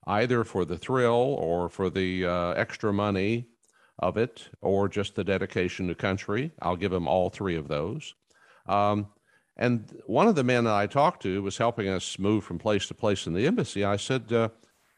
[0.07, 3.47] either for the thrill or for the uh, extra money
[3.99, 6.51] of it, or just the dedication to country.
[6.61, 8.15] I'll give them all three of those.
[8.67, 9.07] Um,
[9.57, 12.87] and one of the men that I talked to was helping us move from place
[12.87, 13.83] to place in the embassy.
[13.83, 14.49] I said, uh,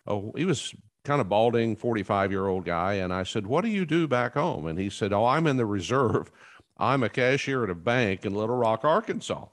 [0.08, 4.08] "Oh, he was kind of balding, forty-five-year-old guy," and I said, "What do you do
[4.08, 6.32] back home?" And he said, "Oh, I'm in the reserve.
[6.78, 9.46] I'm a cashier at a bank in Little Rock, Arkansas."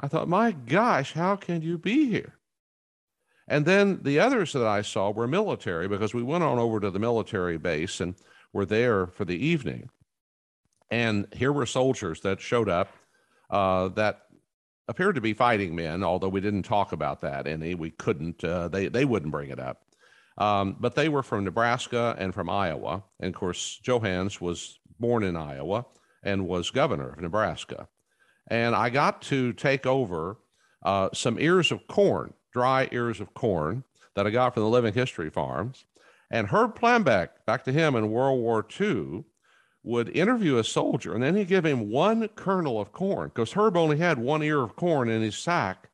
[0.00, 2.38] I thought, my gosh, how can you be here?
[3.46, 6.90] And then the others that I saw were military because we went on over to
[6.90, 8.14] the military base and
[8.52, 9.90] were there for the evening.
[10.90, 12.88] And here were soldiers that showed up
[13.50, 14.22] uh, that
[14.88, 17.74] appeared to be fighting men, although we didn't talk about that any.
[17.74, 19.82] We couldn't, uh, they, they wouldn't bring it up.
[20.38, 23.04] Um, but they were from Nebraska and from Iowa.
[23.20, 25.86] And of course, Johanns was born in Iowa
[26.22, 27.88] and was governor of Nebraska
[28.50, 30.38] and I got to take over
[30.84, 33.84] uh, some ears of corn, dry ears of corn
[34.16, 35.84] that I got from the Living History Farms.
[36.30, 39.24] And Herb Plambeck, back to him in World War II,
[39.82, 43.76] would interview a soldier and then he'd give him one kernel of corn because Herb
[43.76, 45.88] only had one ear of corn in his sack.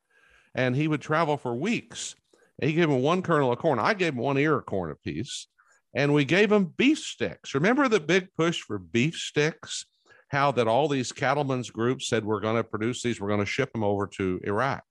[0.55, 2.15] and he would travel for weeks.
[2.61, 3.77] He gave him one kernel of corn.
[3.79, 5.47] I gave him one ear of corn apiece,
[5.93, 7.53] and we gave him beef sticks.
[7.53, 9.85] Remember the big push for beef sticks?
[10.29, 13.45] How that all these cattlemen's groups said we're going to produce these, we're going to
[13.45, 14.83] ship them over to Iraq.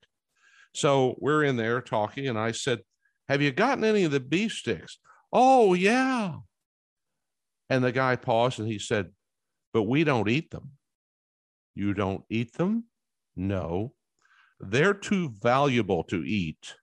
[0.73, 2.79] So we're in there talking, and I said,
[3.29, 4.97] "Have you gotten any of the beef sticks?"
[5.31, 6.37] Oh yeah.
[7.69, 9.11] And the guy paused and he said,
[9.73, 10.71] "But we don't eat them."
[11.77, 12.85] You don't eat them?
[13.35, 13.93] No.
[14.59, 16.73] They're too valuable to eat.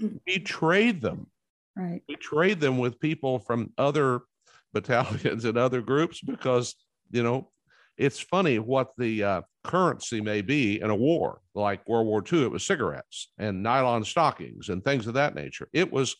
[0.00, 0.18] Mm.
[0.26, 1.28] We trade them.
[1.76, 2.02] Right.
[2.08, 4.22] We trade them with people from other
[4.72, 6.74] battalions and other groups because,
[7.12, 7.52] you know,
[7.96, 11.40] it's funny what the uh, currency may be in a war.
[11.54, 15.68] Like World War II, it was cigarettes and nylon stockings and things of that nature.
[15.72, 16.16] It was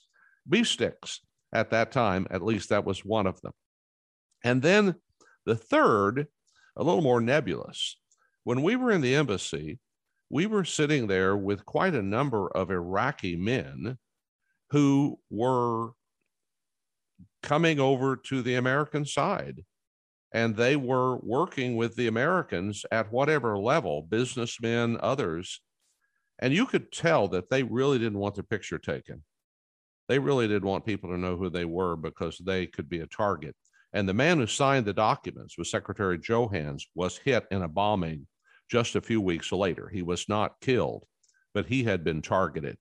[0.49, 1.21] beef sticks
[1.53, 2.29] at that time.
[2.31, 3.53] At least that was one of them.
[4.47, 4.95] And then
[5.45, 6.29] the third,
[6.77, 7.99] a little more nebulous.
[8.45, 9.81] When we were in the embassy,
[10.31, 13.99] we were sitting there with quite a number of Iraqi men
[14.71, 15.91] who were
[17.43, 19.65] coming over to the American side.
[20.31, 25.61] And they were working with the Americans at whatever level, businessmen, others.
[26.39, 29.25] And you could tell that they really didn't want their picture taken.
[30.09, 33.09] They really didn't want people to know who they were because they could be a
[33.09, 33.57] target.
[33.97, 38.27] And the man who signed the documents was Secretary Johanns, was hit in a bombing
[38.71, 39.89] just a few weeks later.
[39.89, 41.07] He was not killed,
[41.55, 42.77] but he had been targeted.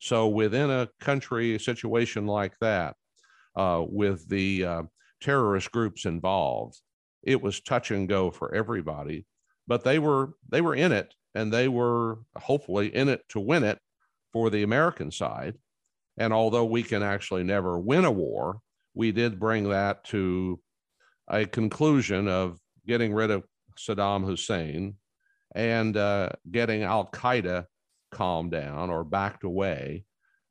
[0.00, 2.96] So within a country situation like that,
[3.54, 4.82] uh, with the uh,
[5.20, 6.76] terrorist groups involved,
[7.22, 9.26] it was touch and go for everybody.
[9.68, 13.62] But they were they were in it, and they were hopefully in it to win
[13.62, 13.78] it
[14.32, 15.54] for the American side.
[16.16, 18.60] And although we can actually never win a war,
[18.98, 20.60] we did bring that to
[21.28, 23.44] a conclusion of getting rid of
[23.78, 24.96] Saddam Hussein
[25.54, 27.66] and uh, getting Al Qaeda
[28.10, 30.04] calmed down or backed away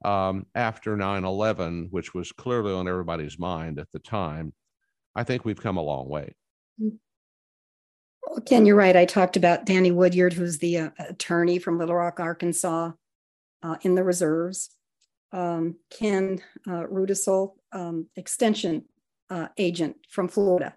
[0.06, 4.54] um, after 9 11, which was clearly on everybody's mind at the time.
[5.14, 6.34] I think we've come a long way.
[6.80, 8.96] Well, Ken, you're right.
[8.96, 12.92] I talked about Danny Woodyard, who's the uh, attorney from Little Rock, Arkansas,
[13.62, 14.70] uh, in the reserves.
[15.32, 18.86] Um, Ken uh, Rudisill, um, extension
[19.30, 20.76] uh, agent from Florida,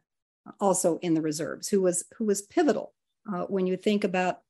[0.58, 2.92] also in the reserves, who was who was pivotal
[3.32, 4.40] uh, when you think about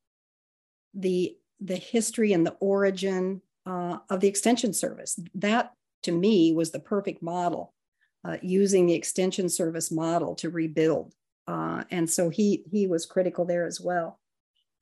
[0.95, 5.19] the the history and the origin uh, of the extension service.
[5.35, 5.73] That
[6.05, 7.75] to me was the perfect model,
[8.25, 11.15] uh, using the extension service model to rebuild.
[11.47, 14.19] Uh, and so he he was critical there as well.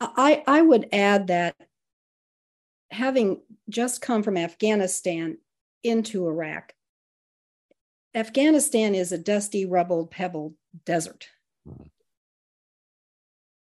[0.01, 1.57] I I would add that
[2.91, 5.39] having just come from Afghanistan
[5.83, 6.75] into Iraq,
[8.15, 11.29] Afghanistan is a dusty, rubble, pebble desert.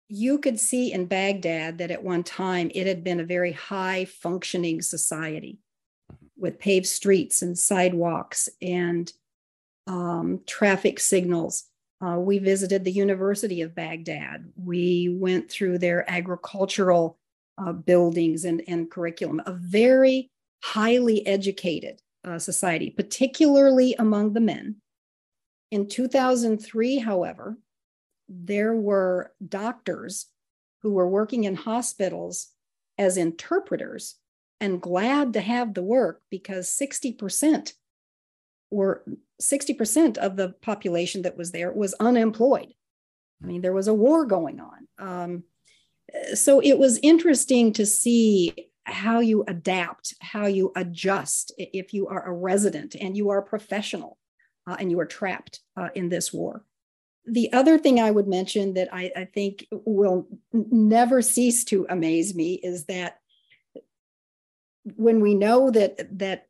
[0.07, 4.05] You could see in Baghdad that at one time it had been a very high
[4.05, 5.59] functioning society
[6.37, 9.11] with paved streets and sidewalks and
[9.87, 11.65] um, traffic signals.
[12.05, 14.51] Uh, we visited the University of Baghdad.
[14.55, 17.17] We went through their agricultural
[17.57, 20.29] uh, buildings and, and curriculum, a very
[20.63, 24.77] highly educated uh, society, particularly among the men.
[25.71, 27.57] In 2003, however,
[28.27, 30.27] there were doctors
[30.81, 32.49] who were working in hospitals
[32.97, 34.15] as interpreters
[34.59, 37.73] and glad to have the work because 60%
[38.71, 39.03] were
[39.41, 42.73] 60% of the population that was there was unemployed.
[43.43, 44.87] I mean, there was a war going on.
[44.97, 45.43] Um,
[46.33, 52.27] so it was interesting to see how you adapt, how you adjust if you are
[52.27, 54.17] a resident and you are professional
[54.67, 56.63] uh, and you are trapped uh, in this war.
[57.25, 62.35] The other thing I would mention that I, I think will never cease to amaze
[62.35, 63.19] me is that
[64.95, 66.47] when we know that that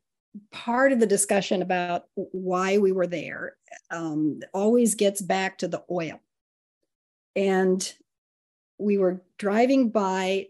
[0.52, 3.56] part of the discussion about why we were there
[3.90, 6.20] um, always gets back to the oil,
[7.34, 7.94] and
[8.78, 10.48] we were driving by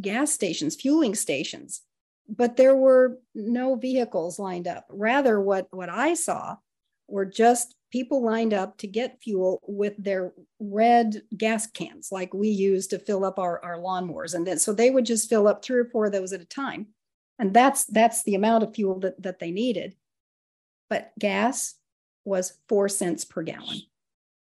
[0.00, 1.82] gas stations, fueling stations,
[2.28, 4.86] but there were no vehicles lined up.
[4.90, 6.56] Rather, what what I saw
[7.08, 12.48] were just people lined up to get fuel with their red gas cans, like we
[12.48, 14.34] use to fill up our, our lawnmowers.
[14.34, 16.44] And then so they would just fill up three or four of those at a
[16.44, 16.88] time.
[17.38, 19.94] And that's that's the amount of fuel that, that they needed.
[20.90, 21.74] But gas
[22.24, 23.82] was four cents per gallon.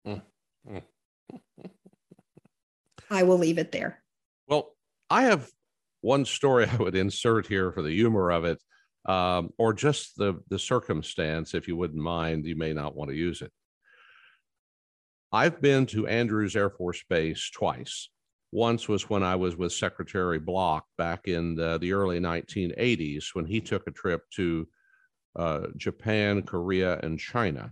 [0.07, 0.21] Mm,
[0.69, 0.81] mm.
[3.11, 4.01] I will leave it there.
[4.47, 4.71] Well,
[5.09, 5.47] I have
[6.01, 8.59] one story I would insert here for the humor of it
[9.05, 13.17] um, or just the the circumstance, if you wouldn't mind, you may not want to
[13.17, 13.51] use it.
[15.31, 18.09] I've been to Andrews Air Force Base twice,
[18.51, 23.45] Once was when I was with Secretary Block back in the, the early 1980s when
[23.45, 24.67] he took a trip to
[25.37, 27.71] uh, Japan, Korea, and China.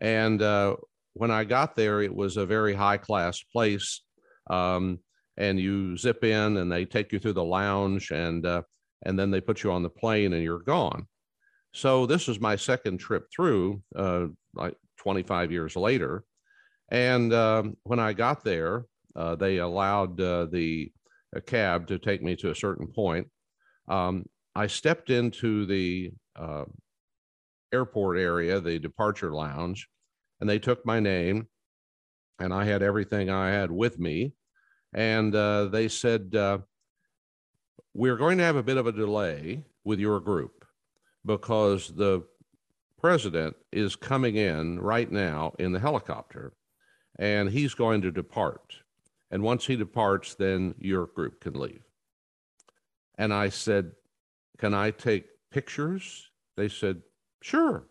[0.00, 0.76] And uh,
[1.12, 4.02] when I got there, it was a very high class place.
[4.48, 5.00] Um,
[5.36, 8.62] and you zip in and they take you through the lounge and uh,
[9.04, 11.06] and then they put you on the plane and you're gone.
[11.72, 16.24] So this was my second trip through, uh, like 25 years later.
[16.90, 20.90] And um, when I got there, uh, they allowed uh, the
[21.46, 23.28] cab to take me to a certain point.
[23.88, 24.24] Um,
[24.54, 26.64] I stepped into the uh,
[27.72, 29.88] airport area, the departure lounge,
[30.40, 31.46] and they took my name,
[32.38, 34.32] and I had everything I had with me.
[34.96, 36.58] And uh, they said, uh,
[37.94, 40.64] We're going to have a bit of a delay with your group
[41.24, 42.24] because the
[42.98, 46.54] president is coming in right now in the helicopter
[47.18, 48.74] and he's going to depart.
[49.30, 51.82] And once he departs, then your group can leave.
[53.18, 53.92] And I said,
[54.58, 56.30] Can I take pictures?
[56.56, 57.02] They said,
[57.42, 57.86] Sure.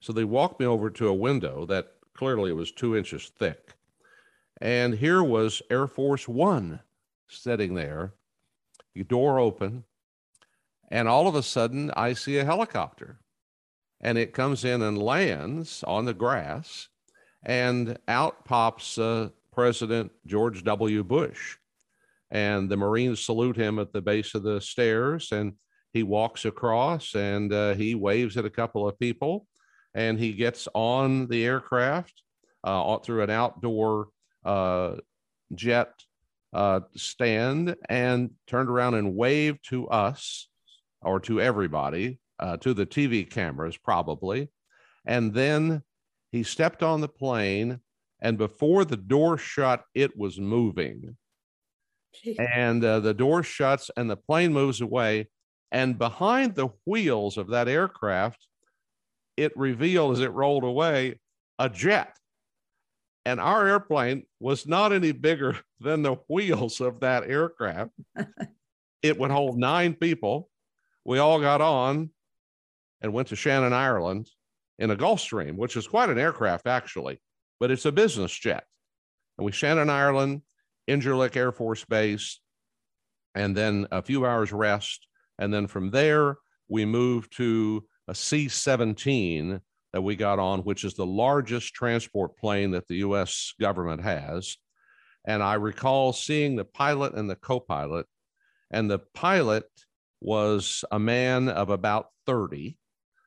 [0.00, 3.73] So they walked me over to a window that clearly was two inches thick.
[4.60, 6.80] And here was Air Force One
[7.28, 8.14] sitting there,
[8.94, 9.84] the door open,
[10.90, 13.18] and all of a sudden I see a helicopter.
[14.00, 16.88] And it comes in and lands on the grass,
[17.42, 21.02] and out pops uh, President George W.
[21.02, 21.56] Bush.
[22.30, 25.54] And the Marines salute him at the base of the stairs, and
[25.92, 29.46] he walks across and uh, he waves at a couple of people
[29.94, 32.22] and he gets on the aircraft
[32.64, 34.08] uh, through an outdoor
[34.44, 34.96] uh,
[35.54, 35.92] jet
[36.52, 40.48] uh, stand and turned around and waved to us
[41.02, 44.48] or to everybody, uh, to the TV cameras probably.
[45.06, 45.82] And then
[46.32, 47.80] he stepped on the plane,
[48.20, 51.16] and before the door shut, it was moving.
[52.48, 55.28] and uh, the door shuts and the plane moves away
[55.74, 58.46] and behind the wheels of that aircraft,
[59.36, 61.18] it revealed as it rolled away
[61.58, 62.16] a jet.
[63.26, 67.92] And our airplane was not any bigger than the wheels of that aircraft.
[69.02, 70.50] it would hold nine people.
[71.04, 72.10] We all got on
[73.00, 74.30] and went to Shannon, Ireland
[74.78, 77.20] in a Gulfstream, which is quite an aircraft, actually,
[77.60, 78.64] but it's a business jet.
[79.38, 80.42] And we Shannon, Ireland,
[80.88, 82.40] Incirlik Air Force Base,
[83.34, 85.06] and then a few hours rest
[85.38, 86.36] and then from there,
[86.68, 89.60] we moved to a C 17
[89.94, 94.56] that we got on, which is the largest transport plane that the US government has.
[95.26, 98.04] And I recall seeing the pilot and the co pilot,
[98.70, 99.64] and the pilot
[100.20, 102.76] was a man of about 30,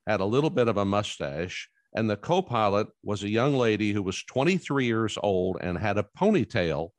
[0.06, 3.94] had a little bit of a mustache, and the co pilot was a young lady
[3.94, 6.92] who was 23 years old and had a ponytail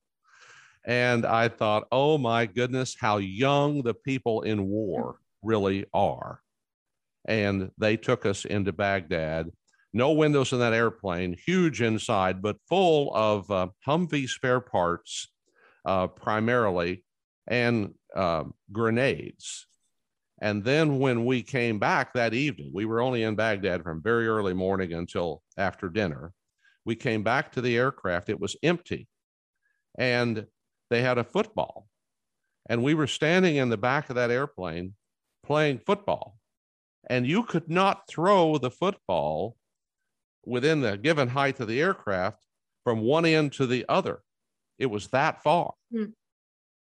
[0.89, 6.41] and I thought, oh my goodness, how young the people in war really are.
[7.27, 9.51] And they took us into Baghdad.
[9.93, 15.29] No windows in that airplane, huge inside, but full of uh, Humvee spare parts,
[15.85, 17.05] uh, primarily,
[17.47, 19.67] and uh, grenades.
[20.41, 24.29] And then when we came back that evening, we were only in Baghdad from very
[24.29, 26.33] early morning until after dinner.
[26.85, 29.09] We came back to the aircraft, it was empty.
[29.99, 30.47] And
[30.91, 31.89] they had a football.
[32.69, 34.95] And we were standing in the back of that airplane
[35.45, 36.39] playing football.
[37.09, 39.57] And you could not throw the football
[40.49, 42.39] within the given height of the aircraft
[42.85, 44.21] from one end to the other.
[44.79, 45.75] It was that far.
[45.93, 46.13] Mm.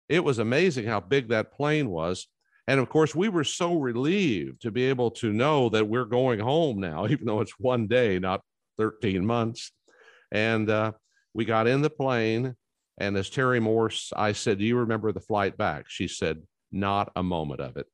[0.10, 2.28] It was amazing how big that plane was.
[2.68, 6.40] And of course, we were so relieved to be able to know that we're going
[6.40, 8.42] home now, even though it's one day, not
[8.78, 9.72] 13 months.
[10.32, 10.94] And uh,
[11.34, 12.56] we got in the plane
[12.98, 15.86] and as Terry Morse, I said, Do you remember the flight back?
[15.88, 17.88] She said, Not a moment of it.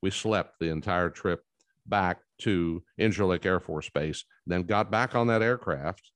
[0.00, 1.42] We slept the entire trip
[1.86, 6.10] back to Incirlik Air Force Base, then got back on that aircraft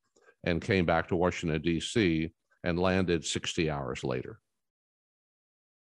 [0.44, 2.30] and came back to Washington, D.C.,
[2.64, 4.40] and landed 60 hours later.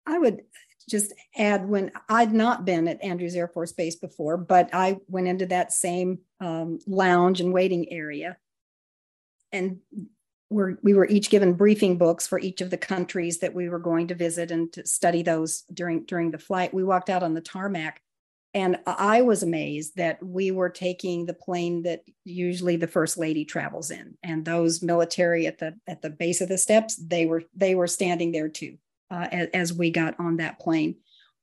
[0.05, 0.41] I would
[0.89, 5.27] just add when I'd not been at Andrews Air Force Base before, but I went
[5.27, 8.37] into that same um, lounge and waiting area.
[9.51, 9.79] And
[10.49, 13.79] we're, we were each given briefing books for each of the countries that we were
[13.79, 16.73] going to visit and to study those during during the flight.
[16.73, 18.01] We walked out on the tarmac,
[18.53, 23.45] and I was amazed that we were taking the plane that usually the first lady
[23.45, 27.43] travels in, and those military at the at the base of the steps they were
[27.55, 28.77] they were standing there too
[29.11, 30.95] uh, as, as we got on that plane.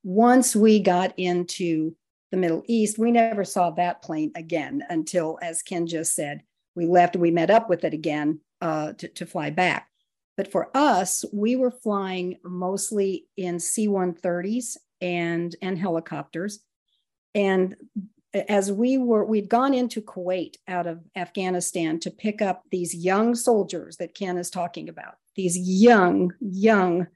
[0.03, 1.95] Once we got into
[2.31, 6.43] the Middle East, we never saw that plane again until, as Ken just said,
[6.75, 9.89] we left and we met up with it again uh, to, to fly back.
[10.37, 16.61] But for us, we were flying mostly in C 130s and, and helicopters.
[17.37, 17.77] And
[18.49, 23.35] as we were, we'd gone into Kuwait out of Afghanistan to pick up these young
[23.35, 27.07] soldiers that Ken is talking about, these young, young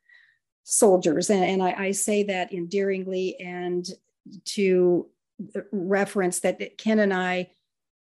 [0.62, 1.30] soldiers.
[1.30, 3.88] And, and I, I say that endearingly and
[4.44, 5.08] to
[5.72, 7.50] reference that Ken and I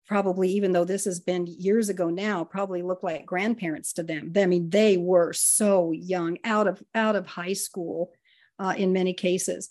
[0.08, 4.32] probably, even though this has been years ago now, probably look like grandparents to them.
[4.36, 8.10] I mean, they were so young, out of out of high school,
[8.58, 9.70] uh, in many cases.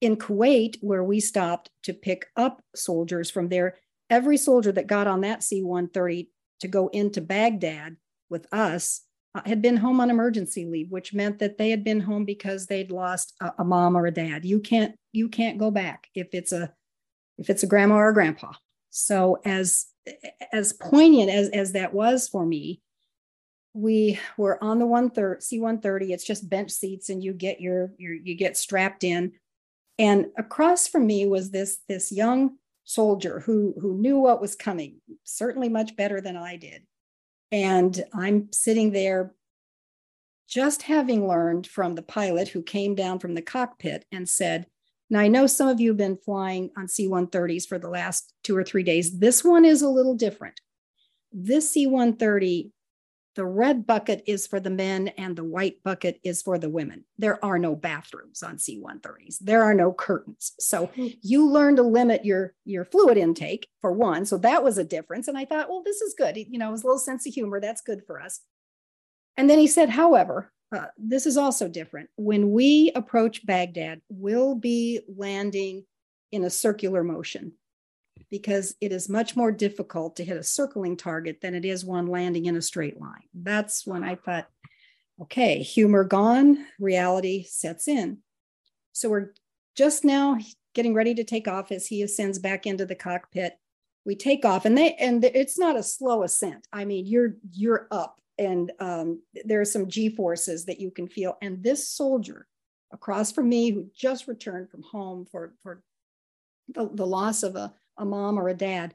[0.00, 3.76] In Kuwait, where we stopped to pick up soldiers from there,
[4.10, 6.28] every soldier that got on that C-130
[6.60, 7.96] to go into Baghdad
[8.28, 9.02] with us
[9.34, 12.66] uh, had been home on emergency leave, which meant that they had been home because
[12.66, 14.44] they'd lost a, a mom or a dad.
[14.44, 16.72] You can't you can't go back if it's a
[17.38, 18.52] if it's a grandma or a grandpa
[18.96, 19.86] so as
[20.54, 22.80] as poignant as as that was for me,
[23.74, 26.10] we were on the one third C130.
[26.10, 29.32] It's just bench seats, and you get your your you get strapped in.
[29.98, 35.00] And across from me was this this young soldier who who knew what was coming,
[35.24, 36.82] certainly much better than I did.
[37.50, 39.34] And I'm sitting there
[40.48, 44.66] just having learned from the pilot who came down from the cockpit and said,
[45.08, 48.32] now, I know some of you have been flying on C 130s for the last
[48.42, 49.18] two or three days.
[49.18, 50.60] This one is a little different.
[51.32, 52.72] This C 130,
[53.36, 57.04] the red bucket is for the men and the white bucket is for the women.
[57.18, 60.52] There are no bathrooms on C 130s, there are no curtains.
[60.58, 61.08] So hmm.
[61.22, 64.24] you learn to limit your, your fluid intake for one.
[64.24, 65.28] So that was a difference.
[65.28, 66.36] And I thought, well, this is good.
[66.36, 67.60] You know, it was a little sense of humor.
[67.60, 68.40] That's good for us.
[69.36, 72.08] And then he said, however, uh, this is also different.
[72.16, 75.84] When we approach Baghdad, we'll be landing
[76.32, 77.52] in a circular motion
[78.30, 82.06] because it is much more difficult to hit a circling target than it is one
[82.06, 83.28] landing in a straight line.
[83.34, 84.48] That's when I thought,
[85.22, 88.18] okay, humor gone, reality sets in.
[88.92, 89.32] So we're
[89.76, 90.38] just now
[90.74, 93.58] getting ready to take off as he ascends back into the cockpit.
[94.04, 96.66] We take off and they and it's not a slow ascent.
[96.72, 101.08] I mean, you're you're up and um, there are some G forces that you can
[101.08, 101.36] feel.
[101.42, 102.46] And this soldier
[102.92, 105.82] across from me, who just returned from home for, for
[106.68, 108.94] the, the loss of a, a mom or a dad,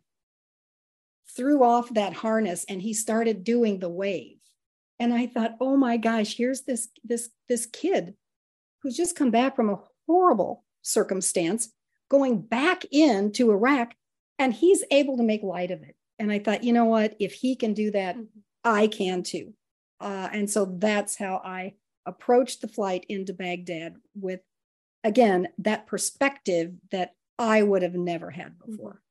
[1.36, 4.38] threw off that harness and he started doing the wave.
[5.00, 8.16] And I thought, oh my gosh, here's this this this kid
[8.82, 11.72] who's just come back from a horrible circumstance,
[12.10, 13.94] going back into Iraq,
[14.38, 15.96] and he's able to make light of it.
[16.20, 17.16] And I thought, you know what?
[17.20, 18.40] If he can do that, mm-hmm.
[18.64, 19.54] I can too.
[20.00, 21.74] Uh, and so that's how I
[22.06, 24.42] approached the flight into Baghdad with,
[25.04, 28.72] again, that perspective that I would have never had mm-hmm.
[28.72, 29.02] before.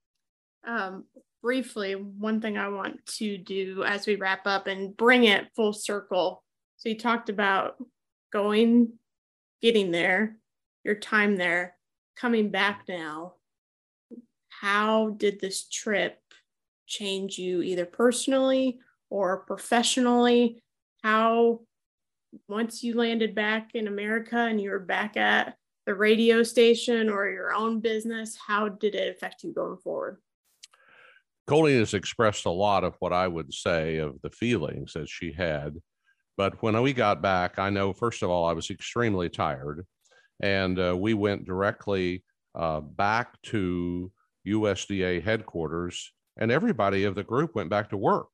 [0.67, 1.05] Um,
[1.43, 5.73] briefly, one thing I want to do as we wrap up and bring it full
[5.73, 6.43] circle.
[6.77, 7.77] So you talked about
[8.33, 8.93] going,
[9.61, 10.37] getting there,
[10.85, 11.77] your time there,
[12.17, 13.35] coming back now.
[14.49, 16.19] How did this trip
[16.87, 18.79] change you either personally
[19.09, 20.63] or professionally?
[21.03, 21.61] How,
[22.49, 25.57] once you landed back in America and you were back at
[25.87, 30.19] the radio station or your own business, how did it affect you going forward?
[31.47, 35.33] Colleen has expressed a lot of what I would say of the feelings that she
[35.33, 35.77] had.
[36.37, 39.87] But when we got back, I know, first of all, I was extremely tired.
[40.41, 42.25] And uh, we went directly
[42.55, 44.11] uh, back to
[44.47, 48.31] USDA headquarters, and everybody of the group went back to work.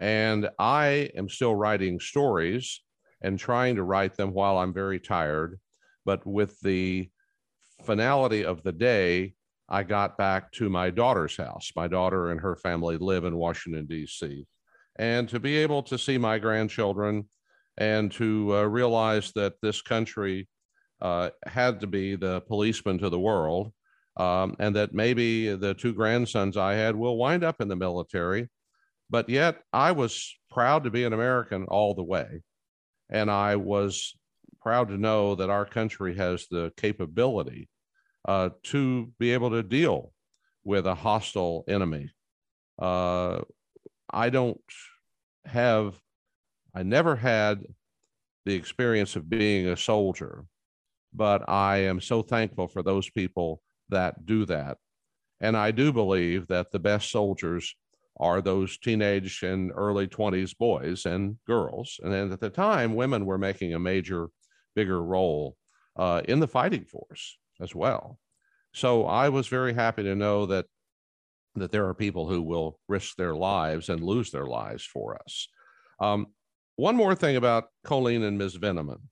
[0.00, 2.80] And I am still writing stories
[3.20, 5.58] and trying to write them while I'm very tired.
[6.08, 7.10] But with the
[7.82, 9.34] finality of the day,
[9.68, 11.70] I got back to my daughter's house.
[11.76, 14.46] My daughter and her family live in Washington, D.C.
[14.96, 17.28] And to be able to see my grandchildren
[17.76, 20.48] and to uh, realize that this country
[21.02, 23.74] uh, had to be the policeman to the world,
[24.16, 28.48] um, and that maybe the two grandsons I had will wind up in the military
[29.10, 32.42] but yet I was proud to be an American all the way.
[33.10, 34.14] And I was
[34.68, 37.70] proud to know that our country has the capability
[38.26, 40.12] uh, to be able to deal
[40.62, 42.10] with a hostile enemy.
[42.78, 43.40] Uh,
[44.10, 44.60] I don't
[45.46, 45.98] have,
[46.74, 47.64] I never had
[48.44, 50.44] the experience of being a soldier,
[51.14, 54.76] but I am so thankful for those people that do that.
[55.40, 57.74] And I do believe that the best soldiers
[58.20, 61.98] are those teenage and early 20s boys and girls.
[62.02, 64.28] And at the time, women were making a major,
[64.78, 65.56] bigger role
[65.96, 68.18] uh, in the fighting force as well.
[68.72, 70.66] So I was very happy to know that
[71.56, 75.48] that there are people who will risk their lives and lose their lives for us.
[75.98, 76.26] Um,
[76.76, 78.54] one more thing about Colleen and Ms.
[78.54, 79.02] Veneman.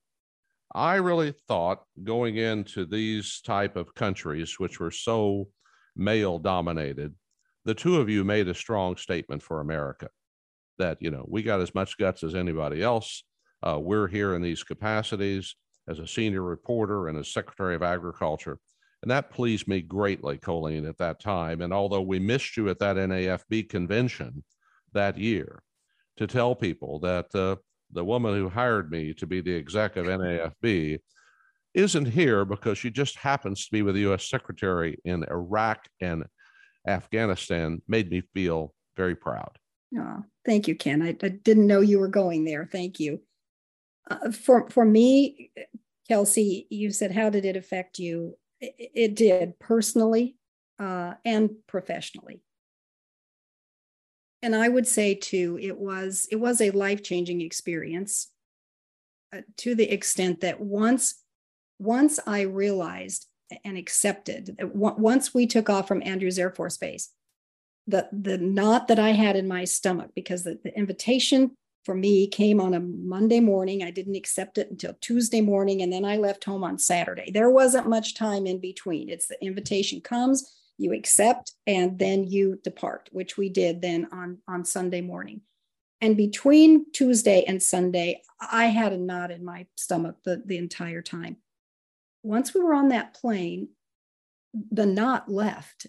[0.73, 5.49] I really thought going into these type of countries, which were so
[5.97, 7.15] male dominated,
[7.65, 10.09] the two of you made a strong statement for America
[10.79, 13.25] that, you know, we got as much guts as anybody else.
[13.63, 15.57] Uh, we're here in these capacities
[15.89, 18.59] as a senior reporter and as Secretary of Agriculture.
[19.03, 21.61] And that pleased me greatly, Colleen, at that time.
[21.61, 24.43] And although we missed you at that NAFB convention
[24.93, 25.63] that year,
[26.17, 27.57] to tell people that uh,
[27.93, 30.99] the woman who hired me to be the exec of NAFB
[31.75, 34.29] isn't here because she just happens to be with the U.S.
[34.29, 36.25] Secretary in Iraq and
[36.89, 39.51] Afghanistan made me feel very proud.
[39.97, 41.03] Oh, thank you, Ken.
[41.03, 42.69] I, I didn't know you were going there.
[42.71, 43.21] Thank you.
[44.09, 45.51] Uh, for for me,
[46.09, 48.37] Kelsey, you said, how did it affect you?
[48.61, 50.37] It, it did personally
[50.79, 52.41] uh, and professionally.
[54.43, 58.31] And I would say too, it was it was a life changing experience
[59.35, 61.23] uh, to the extent that once
[61.79, 63.27] once I realized
[63.65, 67.11] and accepted once we took off from Andrews Air Force Base,
[67.87, 71.57] the the knot that I had in my stomach because the, the invitation
[71.87, 73.85] for me came on a Monday morning.
[73.85, 77.31] I didn't accept it until Tuesday morning, and then I left home on Saturday.
[77.31, 79.09] There wasn't much time in between.
[79.09, 84.39] It's the invitation comes, you accept, and then you depart, which we did then on,
[84.49, 85.43] on Sunday morning.
[86.01, 91.03] And between Tuesday and Sunday, I had a knot in my stomach the, the entire
[91.03, 91.37] time.
[92.25, 93.69] Once we were on that plane,
[94.73, 95.87] the knot left.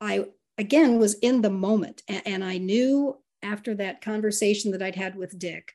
[0.00, 0.26] I
[0.56, 5.16] again was in the moment and, and I knew after that conversation that I'd had
[5.16, 5.74] with Dick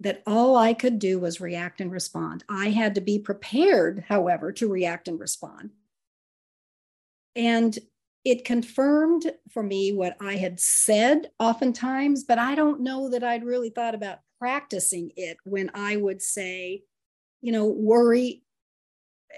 [0.00, 2.42] that all I could do was react and respond.
[2.48, 5.70] I had to be prepared, however, to react and respond.
[7.36, 7.78] And
[8.24, 13.44] it confirmed for me what I had said oftentimes, but I don't know that I'd
[13.44, 16.82] really thought about practicing it when I would say,
[17.42, 18.42] you know, worry.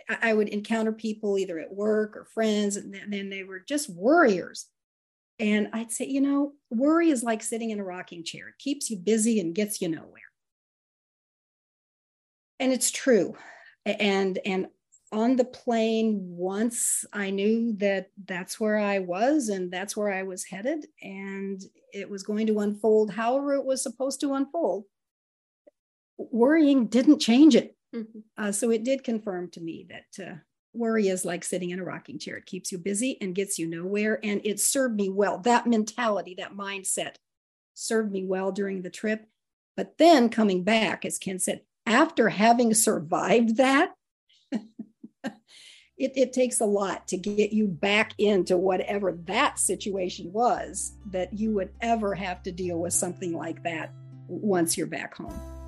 [0.09, 4.67] I would encounter people either at work or friends, and then they were just worriers.
[5.43, 8.47] And I'd say, you know, worry is like sitting in a rocking chair.
[8.47, 10.23] It keeps you busy and gets you nowhere.
[12.61, 13.35] And it's true.
[13.85, 14.69] And and
[15.11, 20.23] on the plane once I knew that that's where I was and that's where I
[20.23, 21.61] was headed and
[21.93, 24.85] it was going to unfold however it was supposed to unfold.
[26.19, 27.77] Worrying didn't change it.
[27.93, 28.21] Mm-hmm.
[28.39, 30.37] Uh, so it did confirm to me that uh,
[30.75, 32.37] worry is like sitting in a rocking chair.
[32.37, 34.19] It keeps you busy and gets you nowhere.
[34.23, 35.39] And it served me well.
[35.39, 37.17] That mentality, that mindset
[37.75, 39.27] served me well during the trip.
[39.77, 43.93] But then coming back, as Ken said, after having survived that,
[44.53, 45.33] it,
[45.97, 51.53] it takes a lot to get you back into whatever that situation was that you
[51.53, 53.93] would ever have to deal with something like that
[54.29, 55.62] once you're back home.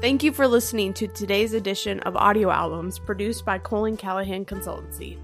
[0.00, 5.18] Thank you for listening to today's edition of Audio Albums produced by Colleen Callahan Consultancy.